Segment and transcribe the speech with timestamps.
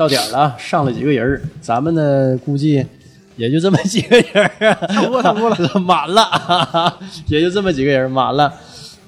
[0.00, 2.82] 到点儿了啊，上了几个人儿，咱们呢估计
[3.36, 8.50] 也就这么几个人儿啊，差不多差不多了， 满了，哈哈，也就这么几个人儿满了。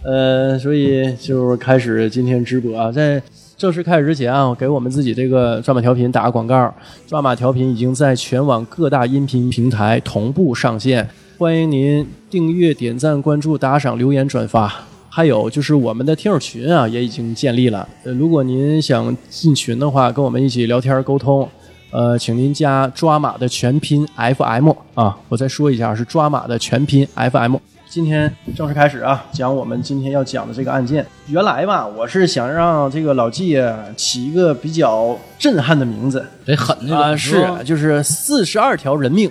[0.02, 3.23] 呃，所以就开始今天直播啊，在
[3.56, 6.74] 正式开始之前啊，我给我们自己这个抓马调频打个广告。
[7.06, 11.08] 抓马调频已经在全网各大音频平台同步上线，
[11.39, 14.92] 欢迎您订阅、点赞、关注、打赏、留言、转发。
[15.14, 17.86] 还有就是我们的听友群啊，也已经建立了。
[18.02, 21.46] 呃，如果您想进群的话，跟我们一起聊天沟通，
[21.91, 27.56] 呃，请您加抓马的全拼 FM 啊，我再说一下，是抓马的全拼 FM。
[27.90, 31.06] 今天正式开始啊，讲我们今天要讲的这个案件。
[31.27, 39.30] 原来吧，我是想让这个老纪啊起一个比较震撼的名字得狠啊，是就是四十二条人命，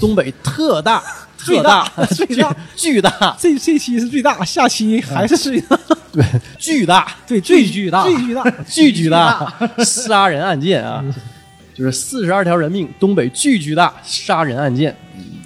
[0.00, 1.00] 东北特大、
[1.44, 5.78] 特大、 最大巨巨大、 这这期是最大，下期还是最大，
[6.12, 6.24] 对
[6.58, 11.04] 巨大、对，最巨大最巨大，巨巨大杀人案件啊，
[11.74, 14.94] 就是四十二条人命，东北巨巨大杀人案件。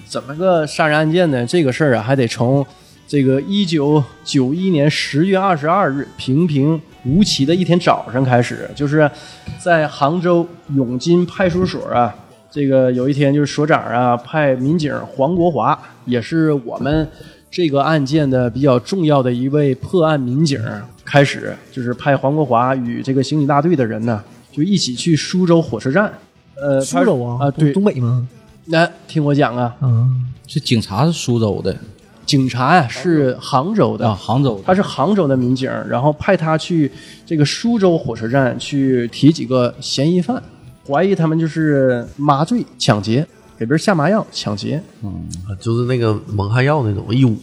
[0.06, 1.44] 怎么个杀人案件呢？
[1.44, 2.64] 这个事儿啊，还得从
[3.08, 9.10] 这个一九九一年十月二十二日平平无奇的一天早上开始，就是
[9.58, 12.14] 在杭州永金派出所啊，
[12.54, 17.08] 这个有一天就是所长啊派民警黄国华，也是我们
[17.50, 20.62] 这个案件的比较重要的一位破案民警，
[21.04, 26.12] 开始就是派黄国华与这个刑警大队的人呢，就一起去苏州火车站。
[26.54, 28.28] 呃，苏州啊啊，对，东北吗？
[28.66, 31.76] 那听我讲啊，嗯，这警察是苏州的
[32.24, 34.62] 警察呀、是杭州的啊，杭州的。
[34.64, 36.88] 他是杭州的民警，然后派他去
[37.26, 40.40] 这个苏州火车站去提几个嫌疑犯，
[40.86, 43.26] 怀疑他们就是麻醉、抢劫，
[43.58, 44.82] 给别人下麻药、抢劫。
[45.02, 45.28] 嗯
[45.58, 47.36] 就是那个蒙汗药那种，一捂，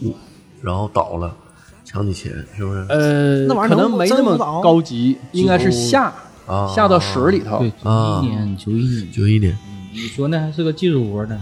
[0.62, 1.34] 然后倒了，
[1.84, 2.86] 抢你钱，是不是？
[2.90, 6.14] 呃，可那玩意儿能能没那么高级，应该是下
[6.46, 7.60] 啊下到水里头。
[7.60, 9.58] 对，九啊一年，九一年，九一年，
[9.94, 11.40] 你说那还是个技术活呢，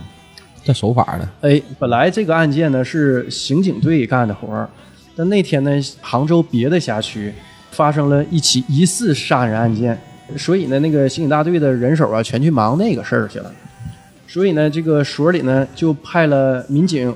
[0.65, 1.27] 带手法的。
[1.41, 4.69] 哎，本来这个案件呢是刑警队干的活儿，
[5.15, 5.71] 但那天呢，
[6.01, 7.33] 杭州别的辖区
[7.71, 9.99] 发生了一起疑似杀人案件，
[10.37, 13.51] 所以呢，那个刑警大队的人手啊，全去忙那个事儿去了。
[14.27, 17.13] 所以呢，这个所里呢就派了民警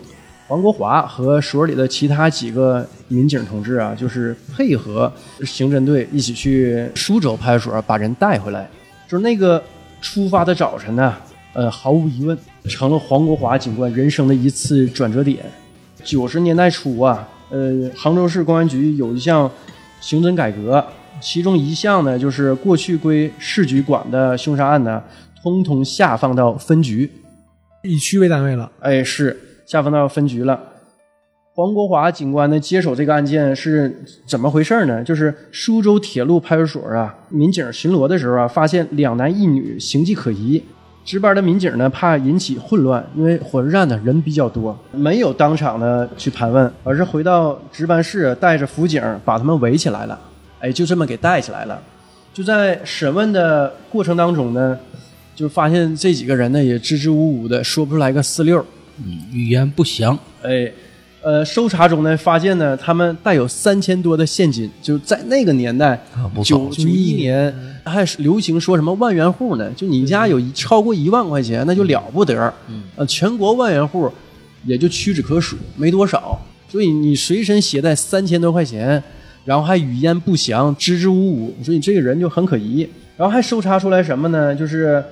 [0.47, 5.12] 黄国华和所里的其他几个民警同志啊，就是配合
[5.46, 8.68] 刑侦队一起去苏州派出所把人带回来。
[9.07, 9.63] 就是那个
[10.02, 11.13] 出发的早晨呢，
[11.53, 15.46] 呃，毫无疑问成了黄国华警官人生的一次转折点。
[16.03, 19.50] 九十年代初啊，呃，杭州市公安局有一项
[20.02, 20.84] 刑侦改革，
[21.23, 25.01] 其中一项呢就是过去归市局管的凶杀案呢，
[25.41, 27.09] 通通下放到分局。
[27.84, 30.59] 以区为单位了，哎，是下放到分局了。
[31.56, 35.01] 黄国华警官呢接手这个案件是怎么回事呢？
[35.01, 40.61] 就是苏州铁路派出所啊，民警巡逻的时候啊，发现两男一女形迹可疑。
[41.05, 50.19] 值班的民警呢，怕引起混乱，因为火车站呢人比较多，没有当场的去盘问，而是回到值班室，带着辅警把他们围起来了。
[50.63, 51.78] 哎，就这么给带起来了。
[52.34, 54.79] 就在审问的过程当中呢，
[55.35, 58.66] 就发现这几个人呢也支支吾吾的，说不出来个四六。
[59.03, 60.72] 嗯，语言不详，哎，
[61.22, 66.02] 呃，搜查中呢，发现呢，他们带有三千多的现金，就在那个年代
[66.41, 67.53] 九九一年
[67.84, 69.69] 还流行说什么万元户呢？
[69.75, 72.53] 就你家有一超过一万块钱，那就了不得。
[72.70, 74.09] 嗯，呃，全国万元户
[74.66, 76.40] 也就屈指可数，没多少。
[76.70, 79.03] 所以你随身携带三千多块钱，
[79.45, 82.87] 然后还语焉不详、支支吾吾，所以这个人就很可疑。
[83.16, 84.55] 然后还搜查出来什么呢？
[84.55, 85.03] 就是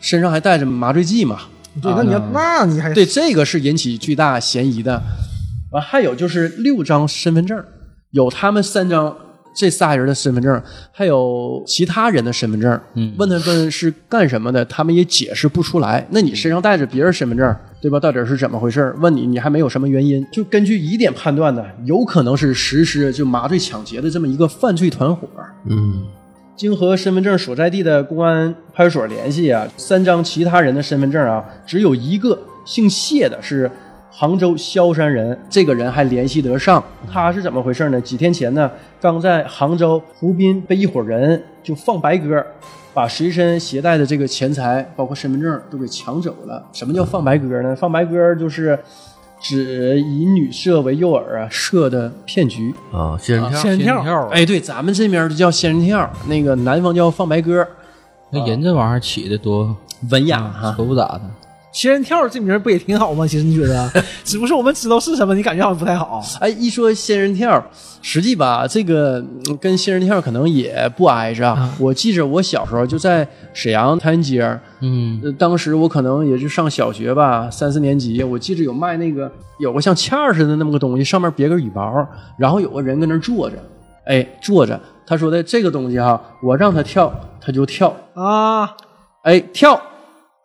[0.00, 1.40] 身上还带着麻醉剂嘛。
[1.80, 5.02] 对，那你要那你还对，这个是引起巨大嫌疑的。
[5.70, 7.62] 完，还有就是六张身份证，
[8.10, 9.16] 有他们三张
[9.60, 12.80] 这仨人的身份证，还有其他人的身份证。
[12.94, 16.06] 嗯问他们是干什么的，他们也解释不出来。
[16.12, 18.00] 那你身上带着别人身份证，对吧？
[18.00, 18.94] 到底是怎么回事？
[19.00, 25.28] 问你，你还没有什么原因，就根据疑点判断呢，有可能是实施就麻醉抢劫的这么一个犯罪团伙。
[25.68, 26.04] 嗯，
[26.56, 33.70] 经和身份证所在地的公安派出所联系啊，三张其他人的身份证啊，只有一个姓谢的是
[34.10, 36.82] 杭州萧山人，这个人还联系得上。
[37.10, 38.00] 他是怎么回事呢？
[38.00, 38.70] 几天前呢，
[39.00, 42.44] 刚在杭州湖滨被一伙人就放白鸽，
[42.92, 46.62] 把随身携带的这个钱财，包括身份证都给抢走了。
[46.72, 47.74] 什么叫放白鸽呢？
[47.76, 48.78] 放白鸽就是
[49.40, 52.74] 指以女色为诱饵啊设的骗局。
[52.92, 57.66] 啊，仙人跳，仙人跳，哎，对，咱们这边就叫仙人跳，那个南方叫放白鸽。
[58.30, 59.76] 那人这玩意儿起的多
[60.10, 61.22] 文雅哈，可不咋的。
[61.72, 63.26] 仙人跳这名儿不也挺好吗？
[63.26, 63.90] 其实你觉得，
[64.24, 66.22] 只不过是我们知道是什么，你感觉好像不太好。
[66.40, 67.64] 哎，一说仙人跳，
[68.02, 69.18] 实际吧，这个
[69.48, 71.48] 嗯跟仙人跳可能也不挨着。
[71.48, 82.06] 啊我记着我小时候就在沈阳太原街儿，嗯呃当时我可能也就上小学吧，三四年级，我记着有卖那个有个像签儿似的那么个东西，上面别个羽毛，
[82.36, 83.56] 然后有个人跟那儿坐着，
[84.06, 84.78] 哎，坐着。
[85.06, 88.70] 他说的这个东西哈，我让他跳，他就跳，啊，
[89.22, 89.80] 哎，跳，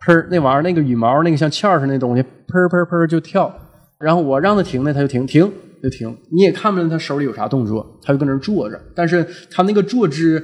[0.06, 3.54] 喷儿那玩意儿，那个羽毛，那个像签儿似的那东西，喷儿喷喷就跳。
[3.98, 6.16] 然后我让它停呢，它就停，停就停。
[6.32, 8.80] 你也看不见它手里有啥动作，它就搁那儿坐着。
[8.94, 10.44] 但是它那个坐姿，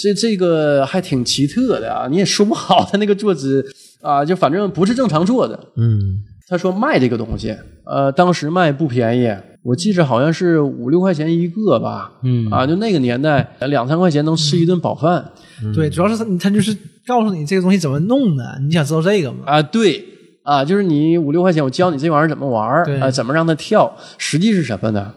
[0.00, 3.66] 这这个还挺奇特的啊，你也说不好它那个坐姿
[4.02, 5.58] 啊，就反正不是正常坐的。
[5.76, 7.56] 嗯，他说卖这个东西，
[7.86, 9.34] 呃，当时卖不便宜，
[9.66, 15.32] 我记着好像是五六块钱一个吧，嗯啊，就那个年代两三块钱能吃一顿饱饭。
[15.74, 19.38] 对，主要是他他就是告诉你这个东西怎么弄的，你想知道这个吗？
[19.44, 20.04] 啊，对
[20.44, 23.92] 啊，就是你五六块钱，我教你这玩意儿怎么玩儿啊，怎么让它跳。
[24.18, 25.12] 实际是什么呢？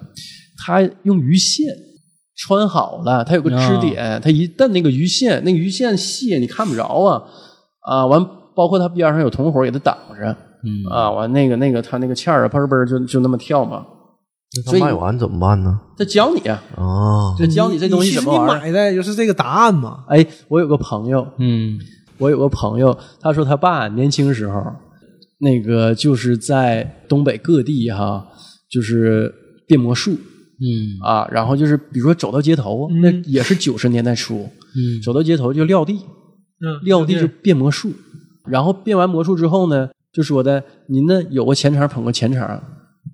[0.66, 1.68] 它用鱼线
[2.36, 7.22] 穿好了，它有个支点，它一蹬那个鱼线，那个鱼线细，你看不着啊
[7.82, 8.06] 啊。
[8.08, 8.26] 完，
[8.56, 11.12] 包括它边上有同伙给它挡着嗯啊。
[11.12, 13.86] 完，那个那个它那个欠儿啊，嘣儿嘣儿就就那么跳嘛。
[14.56, 15.80] 那他卖完怎么办呢？
[15.96, 20.06] 他教你啊，啊，他教你这东西怎么买的就是这个答案嘛。
[20.08, 21.78] 哎，我有个朋友，嗯
[22.18, 24.60] 我有个朋友，他说他爸年轻时候，
[25.40, 28.26] 那个就是在东北各地哈，
[28.72, 29.32] 就是
[29.68, 35.94] 变魔术嗯啊，然后就是比如说走到街头，那也是九十年代初，嗯走到街头就撂地，
[36.60, 37.94] 嗯，撂地就变魔术，
[38.48, 42.60] 然后变完魔术之后呢，就说的您呢有个前场捧个前场。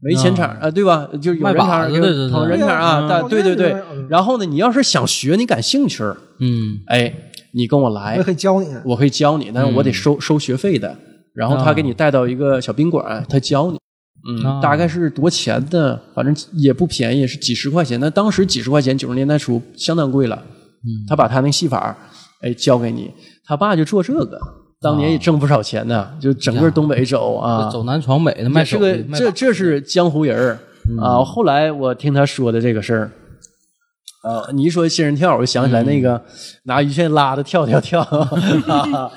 [0.06, 1.10] 没钱场啊，对吧？
[1.19, 4.06] 就有卖人场就把子的这是捧人场啊，对对对嗯。
[4.07, 7.12] 然后呢，你要是想学，你感兴趣儿，嗯哎，
[7.54, 8.68] 你跟我来我，可以教你。
[8.86, 10.96] 我可以教你，但是我得收、收学费的。
[11.34, 13.80] 然后他给你带到一个小宾馆，他教你。
[14.28, 18.00] 嗯，啊大概是多钱的，反正也不便宜，是几十块钱。
[18.00, 20.36] 那当时几十块钱，九十年代初相当贵了。
[20.86, 21.98] 嗯他把他那戏法，
[22.42, 23.12] 哎，教给你。
[23.44, 24.40] 他爸就做这个，
[24.86, 30.60] 当年也挣不少钱呢，就整个东北走啊，走南闯北的卖手这个的卖把这这是江湖人儿
[31.02, 31.24] 啊。
[31.24, 33.12] 后来我听他说的这个事儿。
[34.22, 36.20] 啊，你一说仙人跳，我就想起来那个
[36.64, 38.02] 拿鱼线拉的跳跳跳，
[38.68, 39.12] 啊、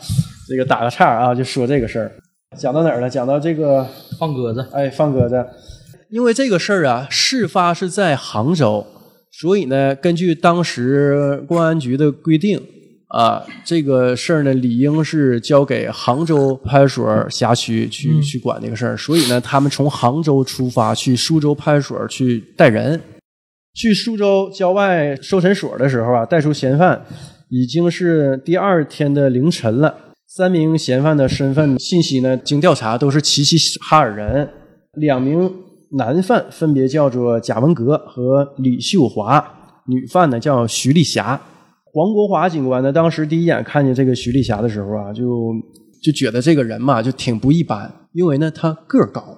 [0.46, 2.12] 这个打个岔啊，就说这个事儿。
[2.58, 3.08] 讲到哪儿了？
[3.08, 3.86] 讲到这个，
[4.18, 4.66] 放鸽子。
[4.70, 5.46] 哎，放鸽子。
[6.10, 8.86] 因为这个事儿啊，事发是在杭州，
[9.32, 12.60] 所以呢，根据当时公安局的规定
[13.08, 18.96] 啊，这个事儿呢，理应是交给杭州派出所辖区去、去管这个事儿。
[18.96, 23.00] 所以呢，他们从杭州出发，去苏州派出所去带人。
[23.74, 27.02] 去苏州郊外收审所的时候啊，带出嫌犯
[27.48, 29.94] 已经是第二天的凌晨了。
[30.26, 34.46] 三名嫌犯的身份信息呢，经调查都是齐齐哈尔人。
[34.98, 35.50] 两名
[35.92, 39.42] 男犯分别叫做贾文革和李秀华，
[39.86, 41.40] 女犯呢叫徐丽霞。
[41.98, 45.52] 黄国华警官呢，当时第一眼看见这个徐丽霞的时候啊，就
[46.00, 49.36] 就觉得这个人嘛，就挺不一般，因为呢，她个儿高，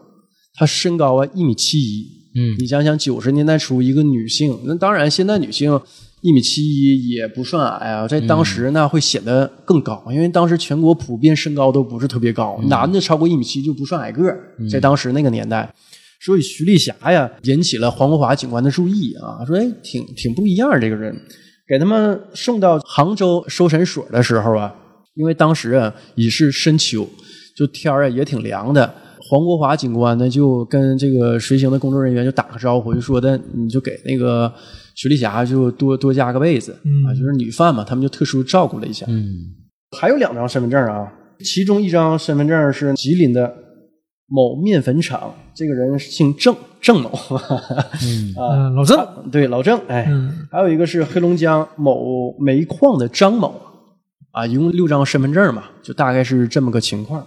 [0.54, 2.06] 她身高啊一米七一。
[2.34, 2.54] 嗯。
[2.58, 5.80] 你想想，九十年代初一个女性，那当然现在女性
[6.20, 14.38] 一米七一也不算矮啊，在当时那会显得更高，因为当时全国普遍身高都不是特别高，男的超过一米七就不算矮个儿，
[14.70, 15.72] 在当时那个年代。
[16.22, 21.18] 所以徐丽霞呀，引起了黄国华警官的注意啊，说哎，挺挺不一样这个人，
[21.70, 24.74] 给他们送到杭州收审所的时候啊，
[25.14, 27.08] 因为当时啊已是深秋，
[27.56, 28.92] 就天儿啊也挺凉的。
[29.20, 34.52] 黄国华警官呢就跟这个随行的工作人员就打个招呼，就说的你就给那个
[34.96, 36.72] 徐丽霞就多多加个被子、
[37.06, 39.06] 啊，就是女犯嘛，他们就特殊照顾了一下。
[39.08, 39.24] 嗯
[39.96, 41.12] 还有两张身份证啊，
[41.44, 43.54] 其中一张身份证是吉林的
[44.30, 47.10] 某面粉厂，这个人姓郑，郑某。
[48.02, 53.60] 嗯 啊，嗯，老郑，对老郑，哎，嗯还有一个是黑龙江某煤矿的张某，
[54.30, 57.26] 啊，一共六张身份证嘛，就大概是这么个情况。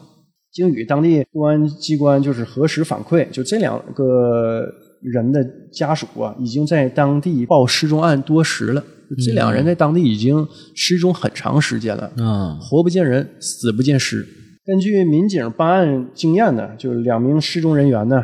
[0.54, 4.66] 经与当地公安机关就是核实反馈，就这两个
[5.02, 5.44] 人的
[5.74, 8.82] 家属啊，已经在当地报失踪案多时了。
[9.24, 12.10] 这两人在当地已经失踪很长时间了。
[12.18, 14.26] 啊活不见人，死不见尸。
[14.66, 18.24] 根据民警办案经验呢，就是两名失踪人员呢，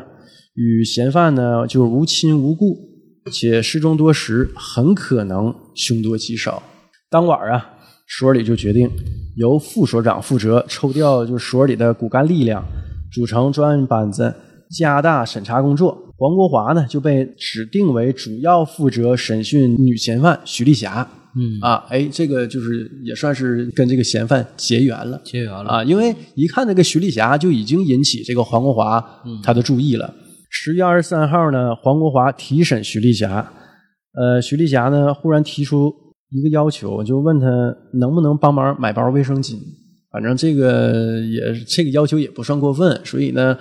[0.53, 2.77] 与嫌犯呢就无亲无故，
[3.29, 6.63] 且失踪多时，很可能凶多吉少。
[7.09, 7.69] 当晚啊，
[8.07, 8.89] 所里就决定
[9.35, 12.63] 由副所长负责抽调就所里的骨干力量，
[13.11, 14.33] 组成专案班子，
[14.71, 16.05] 加大审查工作。
[16.17, 21.05] 黄国华呢就被指定为主要负责审讯女嫌犯徐丽霞。
[21.35, 25.21] 嗯啊，哎，这个就是也算是跟这个嫌犯结缘了。
[25.23, 29.03] 结缘了啊，因为一看那个徐丽霞就已经引起这个黄国华
[29.43, 30.13] 他的注意了。
[30.49, 33.51] 十月二十三号呢，黄国华提审徐丽霞，
[34.13, 35.93] 呃，徐丽霞呢忽然提出
[36.31, 37.45] 一个要求，就问他
[37.93, 39.57] 能不能帮忙买包卫生巾。
[40.11, 43.55] 反正这个也这个要求也不算过分，所以呢，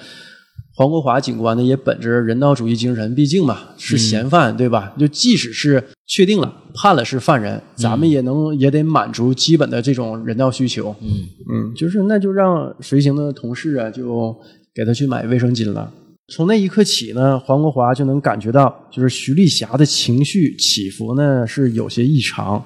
[0.74, 4.94] 黄国华警官呢也本着人道主义精神，毕竟嘛是嫌犯，对吧？
[4.98, 10.96] 就即使是确定了判了是犯人，咱们也能也得满足基本的这种人道需求。
[11.02, 11.08] 嗯
[11.52, 14.34] 嗯，就是那就让随行的同事啊，就
[14.74, 15.92] 给他去买卫生巾了。
[16.28, 22.64] 从那一刻起呢，黄国华就能感觉到，就是徐丽霞的情绪起伏呢是有些异常，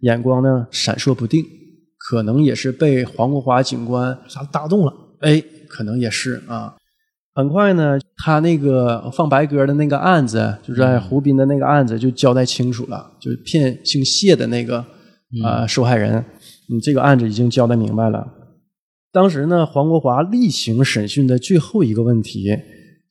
[0.00, 1.44] 眼光呢闪烁不定，
[1.98, 4.92] 可能也是被黄国华警官啥打动了？
[5.20, 6.74] 哎，可能也是啊。
[7.34, 14.78] 很快呢，他那个放白鸽的那个案子，就在湖滨的那个案子就交代清楚了，就是骗姓谢的那个
[15.42, 16.24] 啊、呃受害人，
[16.68, 18.26] 你，这个案子已经交代明白了。
[19.12, 22.54] 当时呢，黄国华例行审讯的最后一个问题，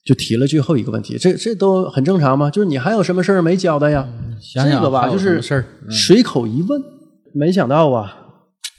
[0.06, 4.08] 就提了最后一个问题，这这都很正常嘛，就是你还有什么事儿没交代呀？
[4.40, 5.42] 想想这个吧，就是
[5.90, 6.82] 随口一问，
[7.34, 8.16] 没想到啊，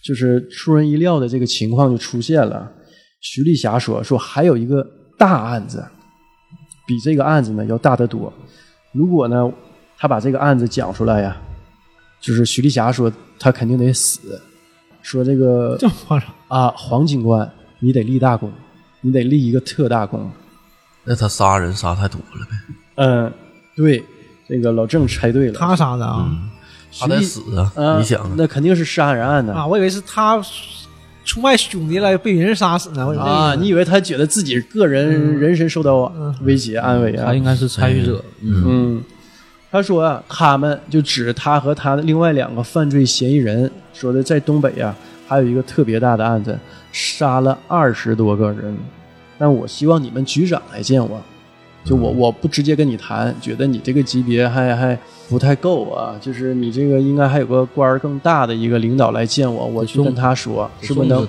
[0.04, 2.70] 就是出人意料的这个情况就出现了。
[3.20, 4.84] 徐丽霞说说还有一个
[5.22, 5.84] 大案子，
[6.84, 8.32] 比这个案子呢要大得多。
[8.90, 9.48] 如果呢，
[9.96, 11.36] 他把这个案子讲出来呀，
[12.20, 14.42] 就是徐丽霞说他肯定得死，
[15.00, 16.28] 说这个这么夸张？
[16.48, 17.48] 啊，黄警官
[17.78, 18.50] 你得立大功，
[19.00, 20.28] 你得立一个特大功。
[21.04, 23.32] 那他杀人杀太多了呗，嗯，
[23.76, 24.04] 对，
[24.48, 26.28] 这个老郑猜对了，他杀的啊？
[26.98, 27.72] 他得死啊！
[27.76, 30.42] 呃你想啊，那肯定是杀人案呢啊，我以为是他
[31.24, 33.06] 出卖兄弟了，被人杀死呢。
[33.06, 33.54] 我以为啊！
[33.54, 36.12] 你以为他觉得自己个人人身受到
[36.42, 37.34] 威胁、安危啊他？
[37.34, 38.22] 应该是参与者。
[38.40, 39.02] 嗯嗯，
[39.70, 44.94] 他说啊，他们就指他和他的另外两个犯罪嫌疑人，说的在东北啊，
[45.26, 46.58] 还有一个特别大的案子，
[46.90, 48.76] 杀了二十多个人。
[49.38, 51.20] 但我希望你们局长来见我，
[51.84, 54.98] 就我我不直接跟你谈，觉得你这个级别还还
[55.28, 61.26] 不太够啊，就是你这个应该还有个官儿更大的一个领导来见我，我去跟他说，是不是能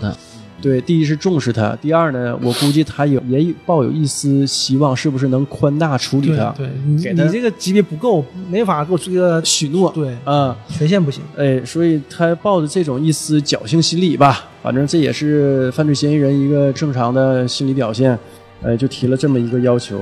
[0.61, 6.53] 对，第一是重视他，第二呢，我估计他有也抱有一丝希望，是不是能宽大处理他？
[6.55, 11.21] 对对，你给你这个级别不够，没法给我这个许诺，对啊，权限不行。
[11.35, 18.17] 哎，所以他抱着这种一丝侥幸心理吧，反正这也是犯罪嫌疑人一个正常的心理表现，
[18.61, 19.99] 哎，就提了这么一个要求。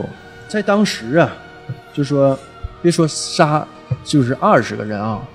[0.51, 1.33] 在当时啊，
[1.93, 2.37] 就说
[2.81, 3.65] 别说杀，
[4.03, 5.25] 就是二十个人啊，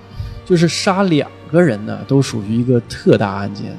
[0.45, 3.75] 就是杀两个人呢，都属于一个特大案件。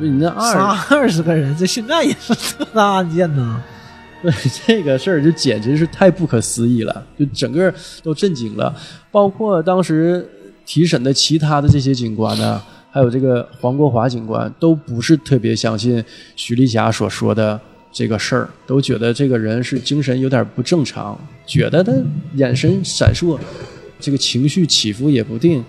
[0.00, 3.62] 就你那二杀二十个人，这现在也是特大案件呢。
[4.20, 4.32] 对
[4.66, 8.74] 这个事儿就简直是太不可思议了，就整个都震惊了。
[9.12, 10.28] 包括当时
[10.66, 16.04] 提审的其他的这些警官呢，还有这个黄国华警官，都不是特别相信
[16.34, 17.60] 徐丽霞所说的
[17.94, 21.92] 这个事儿，都觉得这个人是精神有点不正常，觉得他
[22.34, 23.38] 眼神闪烁，
[24.00, 25.64] 这个情绪起伏也不定。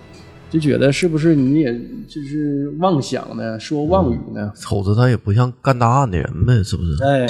[0.48, 1.72] 就觉得是不是你也
[2.08, 4.52] 就是妄想呢，说妄语呢？
[4.56, 7.02] 瞅着他也不像干大案的人呗，是不是？
[7.04, 7.26] 哎，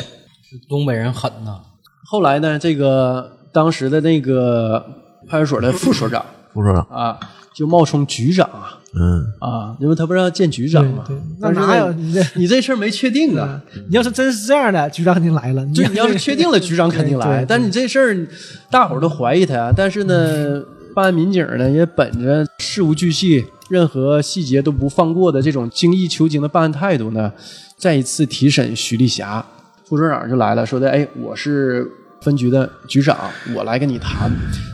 [0.68, 1.60] 东北人狠呐，
[2.04, 4.84] 后来呢，这个当时的那个
[5.26, 7.18] 派出所的副所长副所长，啊，
[7.56, 8.78] 就冒充局长啊。
[8.98, 11.04] 嗯，啊，因为他不是要见局长嘛。
[11.06, 11.92] 对对，那但是呢哪有？
[11.92, 13.60] 你这你这事儿没确定啊？
[13.88, 15.64] 你要是真是这样的，局长肯定来了。
[15.64, 18.28] 你就你要是确定了，局长肯定来，但是你这事儿
[18.70, 20.62] 大伙儿都怀疑他，但是呢，
[20.94, 27.32] 办案民警呢也本着事无巨细、任何细节都不放过的这种精益求精的办案态度呢，
[27.78, 29.44] 再一次提审徐丽霞，
[29.84, 31.86] 副所长就来了，说的，哎，我是
[32.22, 34.30] 分局的局长，我来跟你谈。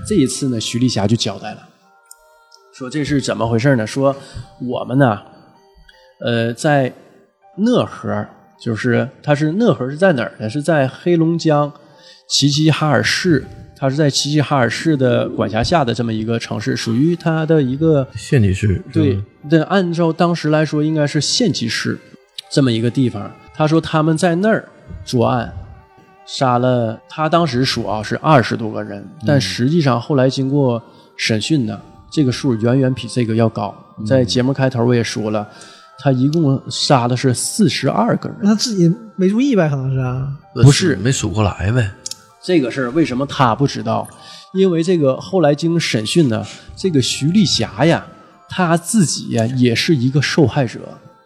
[0.06, 1.58] 这一次呢，徐丽霞就交代了，
[2.82, 3.86] 说这是怎么回事呢？
[3.86, 4.16] 说
[4.58, 5.16] 我们呢，
[6.18, 6.92] 呃，在
[7.56, 8.26] 讷河，
[8.60, 10.50] 就是它是讷河是在哪儿呢？
[10.50, 11.72] 是在黑龙江
[12.28, 13.44] 齐齐哈尔市，
[13.76, 21.96] 它是在齐齐哈尔市的管辖下的这么一个城市，属于它的一个县级市，对，那，按照当时来说，应该是县级市
[22.50, 23.30] 这么一个地方。
[23.54, 24.68] 他说他们在那儿
[25.04, 25.54] 作案，
[26.26, 30.82] 杀了他当时说啊是二十多个人，但实际上后来经过
[31.16, 31.80] 审讯呢，
[32.12, 33.74] 这个数远远比这个要高。
[34.06, 35.48] 在节目开头我也说了，
[35.98, 38.38] 他一共杀的是四十二个人。
[38.42, 40.28] 那他自己没注意呗，可能是啊。
[40.54, 41.90] 不是没数过来呗，
[42.42, 44.06] 这个事儿为什么他不知道？
[44.52, 46.44] 因为这个后来经审讯呢，
[46.76, 48.04] 这个徐丽霞呀，
[48.50, 50.80] 她自己呀也是一个受害者。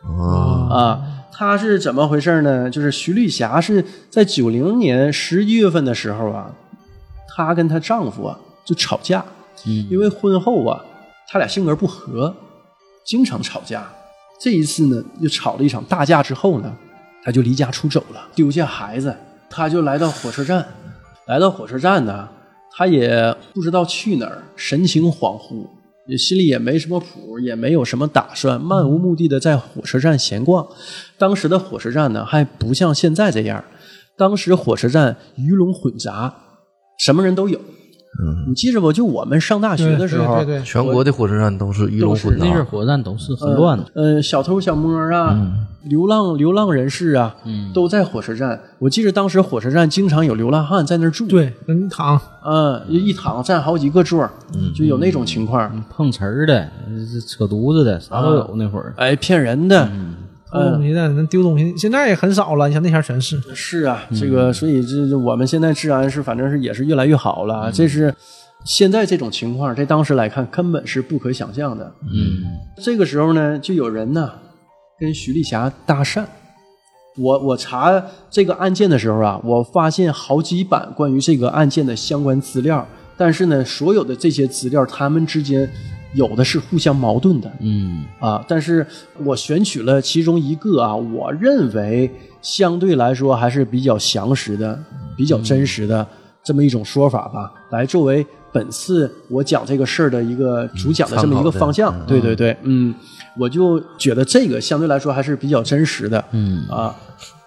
[0.05, 1.03] 啊，啊，
[1.33, 2.71] 她是怎么回事呢？
[2.71, 6.53] 就是徐丽霞是在九零年十一月份的时候啊，
[7.35, 9.25] 她跟她丈夫啊就吵架，
[9.65, 10.85] 因为婚后啊，
[11.29, 12.35] 他俩性格不合，
[13.05, 13.89] 经常吵架。
[14.39, 16.77] 这一次呢，又吵了一场大架之后呢，
[17.25, 19.17] 他就离家出走了，丢下孩子，
[19.49, 20.67] 他就来到火车站。
[21.27, 22.29] 来到火车站呢，
[22.71, 25.67] 他也不知道去哪儿，神情恍惚，
[26.07, 30.65] 也心里也没什么谱，也没有什么打算，漫无目的的在火车站闲逛。
[31.19, 33.65] 当时的火车站呢，还不像现在这样，
[34.17, 36.33] 当时火车站鱼龙混杂，
[36.99, 37.61] 什么人都有。
[38.47, 38.93] 你记着不？
[38.93, 43.85] 就我们上大学的时候，对对对全国的火车站都是鱼龙混杂那阵儿，火车站都是很乱的。
[43.95, 45.37] 呃，小偷小摸啊，
[45.85, 47.35] 流浪流浪人士啊，
[47.75, 48.59] 都在火车站。
[48.79, 54.31] 我记得当时火车站经常有流浪汉在那儿住，，对，跟躺，嗯，一躺占好几个座儿，
[54.75, 55.85] 就有那种情况。
[55.91, 58.55] 碰瓷儿的、呃扯犊子的，啥都有。
[58.57, 59.89] 那会儿，哎，骗人的，
[60.51, 62.69] 偷东西的，那丢东西，现在也很少了。
[62.69, 67.71] 你像那前儿全是，是啊，这个所以这这我们现在治安是反正是也是越来越好了。
[67.73, 68.15] 这是
[68.65, 71.93] 现在这种情况，在当时来看根本是不可想象的。
[72.03, 72.45] 嗯，
[72.83, 74.31] 这个时候呢，就有人呢
[74.99, 76.25] 跟徐丽霞搭讪。
[77.19, 82.87] 我我查这个案件的时候啊，我发现好几版关于这个案件的相关资料，
[83.17, 85.67] 但是呢，所有的这些资料，他们之间
[86.15, 87.53] 有的是互相矛盾的。
[87.61, 88.87] 嗯，啊，但是
[89.25, 92.11] 我选取了其中一个啊，我认为
[92.41, 94.79] 相对来说还是比较详实的、
[95.17, 96.07] 比较真实的
[96.43, 101.95] 这么一种说法吧，来作为本次我讲这个事儿的一个主讲的这么一个方向。
[102.07, 102.95] 对对对，嗯，
[103.39, 106.25] 我就觉得这个相对来说还是比较真实的。
[106.31, 106.95] 嗯啊，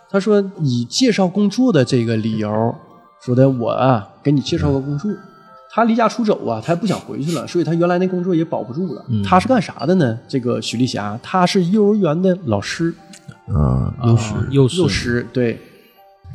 [0.09, 2.75] 他说以介绍工作的这个理由，
[3.23, 5.11] 说的我啊给你介绍个工作。
[5.71, 9.05] 他离家出走啊，他也不想回去了，所以他原来那工作也保不住了。
[9.23, 10.17] 他是干啥的呢？
[10.27, 12.93] 这个许丽霞，她是幼儿园的老师，
[13.47, 15.27] 啊，幼师，幼师幼师。
[15.31, 15.59] 对，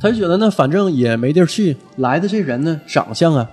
[0.00, 3.50] 他就觉得呢，反正也没地儿去，来的这人呢，长相啊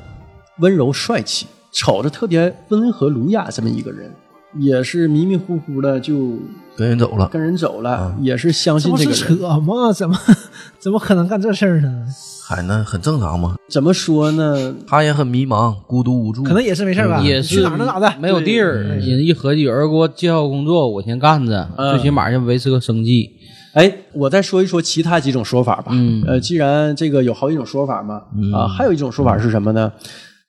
[0.60, 4.12] 温柔帅气，瞅着特别温和儒雅，这么一个人，
[4.60, 6.38] 也是迷迷糊糊的就
[6.76, 9.20] 跟人走了，跟人走了，也是相信这个人。
[9.20, 9.92] 扯吗？
[9.94, 10.18] 怎么
[10.80, 12.06] 怎么可能干这事儿呢？
[12.48, 13.56] 还那很正常嘛。
[13.70, 14.76] 怎么说呢？
[14.86, 17.22] 他也很迷茫，孤独无助，可能也是没事吧？
[17.22, 18.14] 也是去哪儿能咋的？
[18.20, 23.30] 没有地儿，人一合计，有人给我介绍工作，我先干着，嗯最起码先维持个生计。
[23.74, 25.92] 哎，我再说一说其他几种说法吧。
[25.94, 29.90] 嗯呃，既然这个有好几种说法嘛，啊，还有一种说法是什么呢？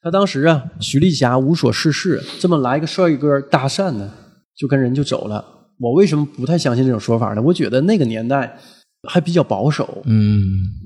[0.03, 4.12] 他当时啊，徐丽霞无所事事，这么来个帅哥搭讪呢，
[4.57, 5.45] 就跟人就走了。
[5.79, 7.43] 我为什么不太相信这种说法呢？
[7.43, 8.59] 我觉得那个年代
[9.09, 10.41] 还比较保守，嗯，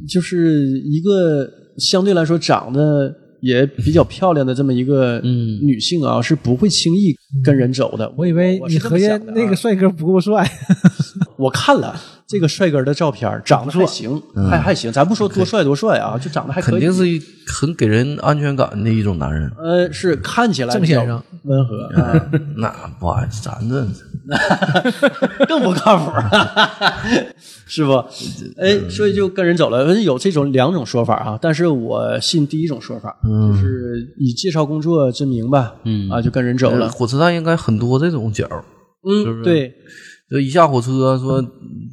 [0.08, 8.12] 就是一个相对来说长得也比较漂亮的这么一个嗯女性啊，是不会轻易跟人走的。
[8.18, 10.46] 我以为你合计那个帅哥不够帅，
[11.38, 14.90] 我看了这个帅哥的照片，长得还行，还还行。
[14.92, 16.70] 咱不说多帅多帅啊，就长得还可以。
[16.72, 19.50] 肯定是一很给人安全感的一种男人。
[19.56, 23.86] 呃，是看起来郑先生温和，啊那不好意思，咱这
[25.46, 26.10] 更不靠谱，
[27.68, 27.92] 是不？
[28.60, 29.86] 哎，所以就跟人走了。
[30.00, 36.88] 有这种两种说法啊，但是我信第一种说法，就是以介绍工作之名吧，嗯啊，就跟人走了。
[36.88, 38.64] 火车站应该很多这种角儿，
[39.08, 39.72] 嗯，对，
[40.30, 41.40] 就一下火车说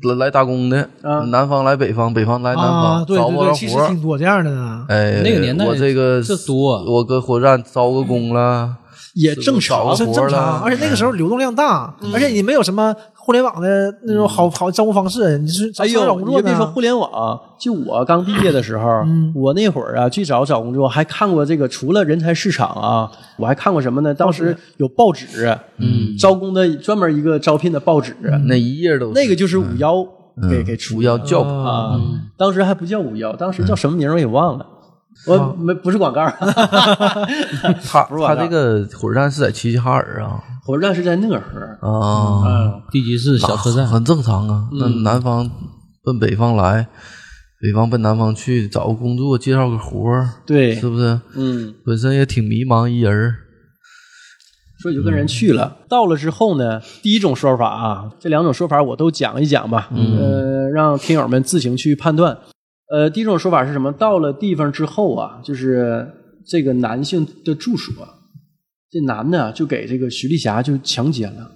[0.04, 1.20] 来来打工的，啊。
[1.26, 4.86] 南方来北方，北方来南啊，方，对对对，找不着其实活儿挺多这样的呢。
[4.90, 8.76] 哎，那个年代我这个这多我搁火车站招个工了，
[9.14, 9.96] 也正常找。
[9.96, 16.66] 真正常，而且那个时候流动量大，而且你没有什么互联网的那种好好招工方式，你是找哎呦，找工作你就别说？
[16.66, 24.14] 互联网，就我刚毕业的时候，我那会儿啊，最早找工作还看过这个，除了人才市场啊，我还看过什么呢？
[24.14, 28.16] 当时有报纸，嗯，招工的专门一个招聘的报纸，
[28.48, 30.06] 那一页都那个就是五幺
[30.50, 32.00] 给给出主要叫啊，
[32.38, 34.66] 当时还不叫五幺，当时叫什么名儿我也忘了。
[35.28, 36.26] 我没不是广告，
[37.84, 44.68] 他他这个火车站是在齐齐哈尔啊火车站是在讷河，啊，嗯，地级市小车站，很正常啊。
[44.72, 45.50] 那南方
[46.04, 46.88] 奔北方来，
[47.62, 51.20] 北方奔南方去，找个工作，介绍个活儿，对是，不是？
[51.36, 53.36] 嗯，本身也挺迷茫一人儿，
[54.82, 55.78] 所以就跟人去了。
[55.90, 62.38] 到了之后呢，第一种说法啊，这两种说法我都讲一讲吧，嗯，让听友们自行去判断。
[62.94, 63.92] 呃，第一种说法是什么？
[63.94, 66.08] 到了地方之后啊，就是
[66.46, 67.92] 这个男性的住所，
[68.92, 71.50] 这男的就给这个徐丽霞就强奸了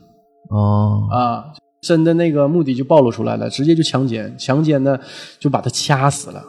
[0.50, 1.46] 哦，啊，
[1.84, 4.98] 真的那个目的就暴露出来了，直接就强奸，强奸呢
[5.38, 6.44] 就把他掐死了，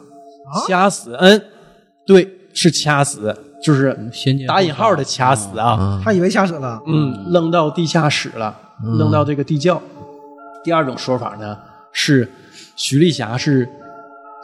[0.67, 1.39] 掐死，嗯，
[2.07, 3.31] 对，是掐死，
[3.63, 6.01] 就是先打引号的掐死啊。
[6.03, 8.57] 他以为掐死了，嗯，扔到地下室了，
[8.97, 9.79] 扔到这个地窖。
[10.63, 11.55] 第二种说法呢
[11.93, 12.27] 是
[12.75, 13.69] 徐丽霞是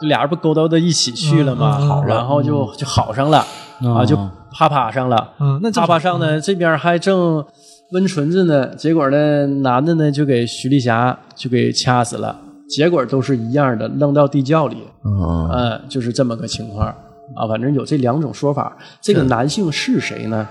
[0.02, 1.78] 俩人不勾搭到一起去了吗？
[1.80, 3.46] 嗯嗯嗯然后就就好上了、啊，
[3.82, 4.16] 嗯就
[4.52, 5.32] 啪啪上了。
[5.38, 7.44] 嗯，那正啪啪上呢，这边还正
[7.92, 12.36] 温存着呢，结果呢，男的呢就给徐丽霞就给掐死了，
[12.68, 17.46] 结果都是一样的，扔到地窖里，嗯，嗯，就是这么个情况啊。
[17.48, 18.76] 反正有这两种说法。
[19.00, 20.46] 这个男性是谁呢？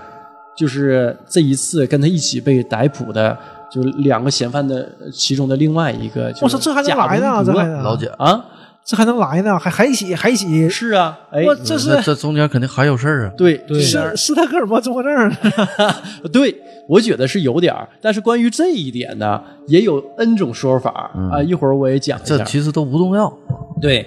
[0.56, 3.36] 就是这一次跟他一起被逮捕的，
[3.70, 7.44] 就两个嫌犯的其中的另外一个，就我操，是这还能来呢？
[7.44, 8.42] 这还老姐，啊，
[8.86, 9.58] 这还能来呢？
[9.58, 10.68] 还还一起还一起？
[10.70, 13.32] 是啊，哎，我这是这中间肯定还有事儿啊。
[13.36, 15.32] 对对是斯德哥尔摩综合症。
[16.32, 16.56] 对，
[16.88, 22.38] 我觉得是有点儿，但是关于这一点呢，也有 N 种说法啊，一会儿我也讲一下。
[22.38, 23.32] 这其实都不重要。
[23.80, 24.06] 对，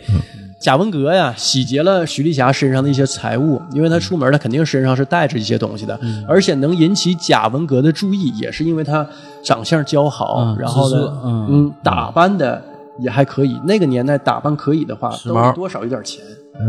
[0.62, 9.06] 贾文革呀，洗劫了徐丽霞身上的一些财物，因为他出门，他肯定身上是带着一些东西的，而且能引起贾文革的注意，也是因为他
[9.44, 12.64] 长相姣好，嗯然后呢，嗯嗯，打扮的
[13.02, 13.60] 也还可以。
[13.66, 16.24] 那个年代打扮可以的话，都髦多少有点钱。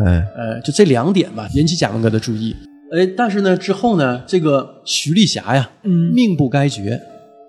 [0.07, 2.55] 哎，呃，就这两点吧，引起贾文革的注意。
[2.93, 7.01] 哎，但是呢，之后呢，这个徐丽霞呀，嗯命不该绝，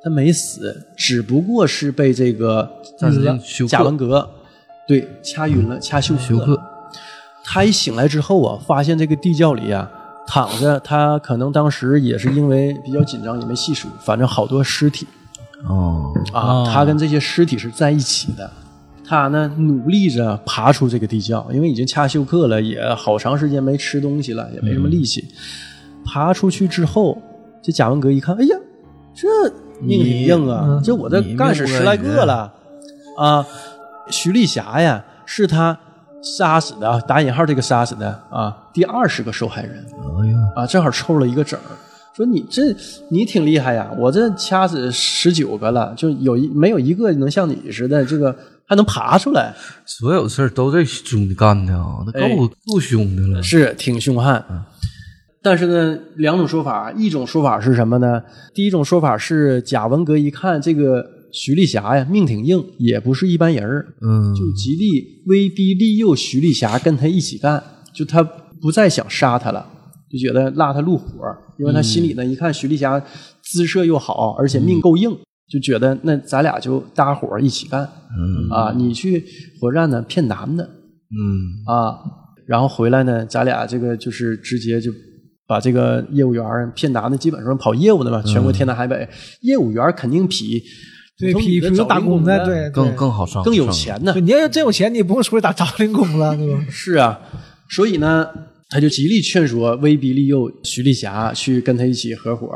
[0.04, 2.70] 她没死，只不过是被这个
[3.68, 4.28] 贾文革
[4.88, 6.60] 对掐晕了，掐休休克。
[7.44, 9.92] 他一醒来之后啊，发现这个地窖里啊
[10.28, 15.08] 躺着，他可能当时也是因为比较紧张，也没细数，反正好多尸体
[15.68, 18.50] 哦，啊，哦他跟这些尸体是在一起的。
[19.12, 25.26] 他呢努力着爬出这个地窖，因为已经掐休克了，也好长时间没吃东西了，也没什么力气。
[26.06, 27.22] 爬出去之后，
[27.62, 28.56] 这贾文革一看，哎呀，
[29.14, 29.28] 这
[29.82, 30.64] 命挺硬啊！
[30.66, 32.54] 嗯这我这干死十来个了
[33.18, 33.46] 啊！
[34.10, 35.78] 徐丽霞呀，是他
[36.24, 39.86] 杀死的啊，打引号这个杀死的啊，第二十个受害人
[40.56, 41.76] 哎，啊，正好凑了一个整儿。
[42.16, 42.74] 说你这
[43.10, 48.34] 你挺厉害呀，我这掐死十九个了，就有一没有一个能像你似的，这个
[48.72, 49.54] 还能爬出来，
[49.86, 53.44] 所有事儿都这兄弟干的啊，那哎够够凶的了。
[53.44, 54.42] 是挺凶悍。
[55.44, 58.24] 但是呢，两种说法，一种说法是什么呢？
[58.54, 67.62] 第一种说法是贾文革一看这个徐丽霞呀，命挺硬，也不是一般人儿，嗯，就极力威逼利诱徐丽霞跟他一起干，
[67.94, 68.24] 就他
[68.62, 69.68] 不再想杀他了，
[70.10, 71.06] 就觉得拉他入伙，
[71.60, 72.98] 因为他心里呢一看徐丽霞
[73.44, 75.12] 姿色又好，而且命够硬，
[75.52, 79.24] 就觉得那咱俩就搭伙一起干，嗯啊，你去
[79.60, 81.98] 火车站呢骗男的嗯啊，
[82.48, 84.92] 然后回来呢，咱俩这个就是直接就。
[85.48, 89.06] 把这个业务员儿骗男的，基本上跑业务的嘛，全国天南海北，
[89.42, 90.64] 业务员儿肯定比
[91.20, 94.22] 对，比比如打工的，对，更更好上，更有钱呢对，。
[94.22, 96.64] 你要真有钱，你不用出去打找零工了，对吧？
[96.72, 97.20] 是啊，
[97.70, 98.26] 所以呢，
[98.70, 102.48] 他就极力劝说、威逼利诱徐丽霞去跟他一起合伙。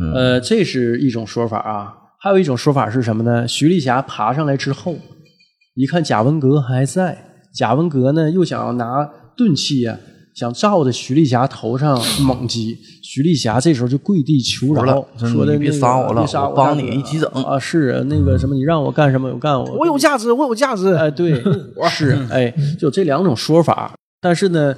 [0.00, 1.92] 嗯呃，这是一种说法啊。
[2.24, 3.46] 还有一种说法是什么呢？
[3.46, 4.96] 徐丽霞爬上来之后，
[5.74, 7.22] 一看贾文革还在，
[7.54, 9.06] 贾文革呢又想要拿
[9.36, 9.98] 钝器呀、
[10.34, 12.78] 想照着徐丽霞头上 猛击。
[13.02, 17.58] 徐丽霞这时候就跪地求饶说说的你别杀我了别杀我帮你一起整啊！
[17.60, 20.94] 是啊那个什么，你让我干什么我干，我我有价值，我有价值。
[20.94, 21.44] 哎，对，
[21.90, 23.92] 是哎，就这两种说法。
[24.22, 24.74] 但是呢，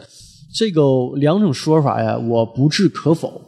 [0.53, 0.83] 这个
[1.15, 3.41] 两种说法呀，我不置可否，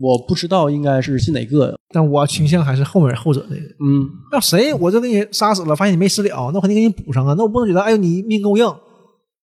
[0.00, 1.76] 我不知道应该是信哪个。
[1.92, 3.62] 但我倾向还是后面后者这个。
[3.62, 7.34] 嗯，那谁我就给你杀死了，发现你没死了，那我肯定给你补上啊。
[7.36, 8.64] 那我不能觉得，哎呦你命够硬，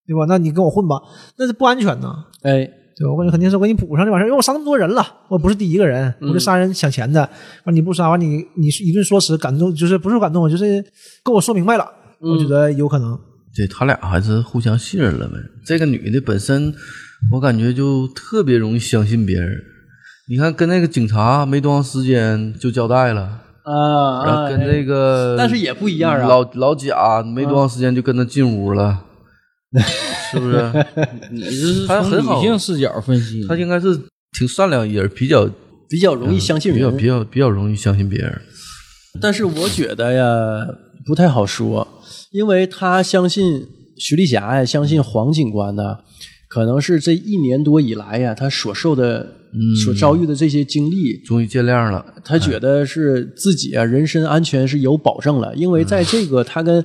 [0.08, 0.26] 对吧？
[0.28, 1.00] 那你跟我混吧，
[1.38, 2.66] 那是不安全呐，哎，
[2.98, 3.12] 对吧？
[3.12, 7.30] 我感觉肯定是我给你补上就完事儿，因为我杀那么多人了，我不是第一个人，我这杀人抢钱的，
[7.66, 10.84] 完你不杀完你你一顿说辞感动，就是不是感动，就是
[11.24, 11.86] 跟我说明白了，
[12.22, 13.20] 我觉得有可能。
[13.56, 15.34] 对他俩还是互相信任了呗。
[15.66, 16.74] 这个女的本身，
[17.32, 19.60] 我感觉就特别容易相信别人。
[20.30, 23.22] 你看，跟那个警察没多长时间就交代了，
[23.64, 26.28] 啊，啊然后跟那个，但是也不一样啊。
[26.28, 29.06] 老老贾没多长时间就跟他进屋了，
[30.30, 30.86] 是不是？
[31.32, 32.42] 你这是从他很好。
[32.42, 33.98] 理性视角分析，他应该是
[34.38, 35.50] 挺善良一人，比较
[35.88, 38.42] 比较容易相信人，比较比较比较容易相信别人。
[39.22, 40.68] 但是我觉得呀，
[41.06, 41.88] 不太好说，
[42.32, 43.66] 因为他相信
[43.98, 46.00] 徐丽霞呀，相信黄警官呢，
[46.50, 49.37] 可能是这一年多以来呀，他所受的、
[49.84, 56.84] 所遭遇的这些经历，终于见谅了，他觉得是自己啊人身安全是有保证了，因为在这个他跟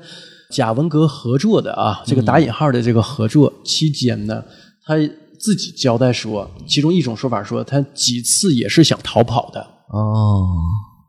[0.50, 4.42] 贾文革合作的啊，这个打引号的这个合作期间呢，
[4.84, 4.96] 他
[5.38, 10.46] 自己交代说，其中一种说法说他几次也是想逃跑的，哦，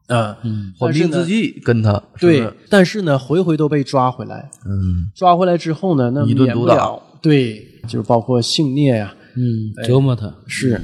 [0.08, 4.49] 嗯嗯，缓兵之计跟他对是，但是呢，回回都被抓回来。
[4.65, 10.80] 嗯，抓回来之后呢，那一顿免不毒打了，对，就是包括性虐呀、嗯折磨他，是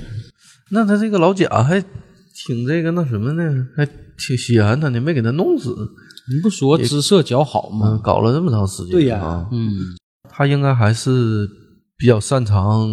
[0.71, 1.83] 那他这个老贾还
[2.33, 3.85] 挺这个那什么呢，还
[4.17, 5.75] 挺稀罕他呢，没给他弄死，
[6.29, 8.01] 你不说姿色姣好嗯，吗？
[8.03, 9.95] 搞了这么长时间，对呀啊，嗯，
[10.29, 11.49] 他应该还是
[11.97, 12.89] 比较擅长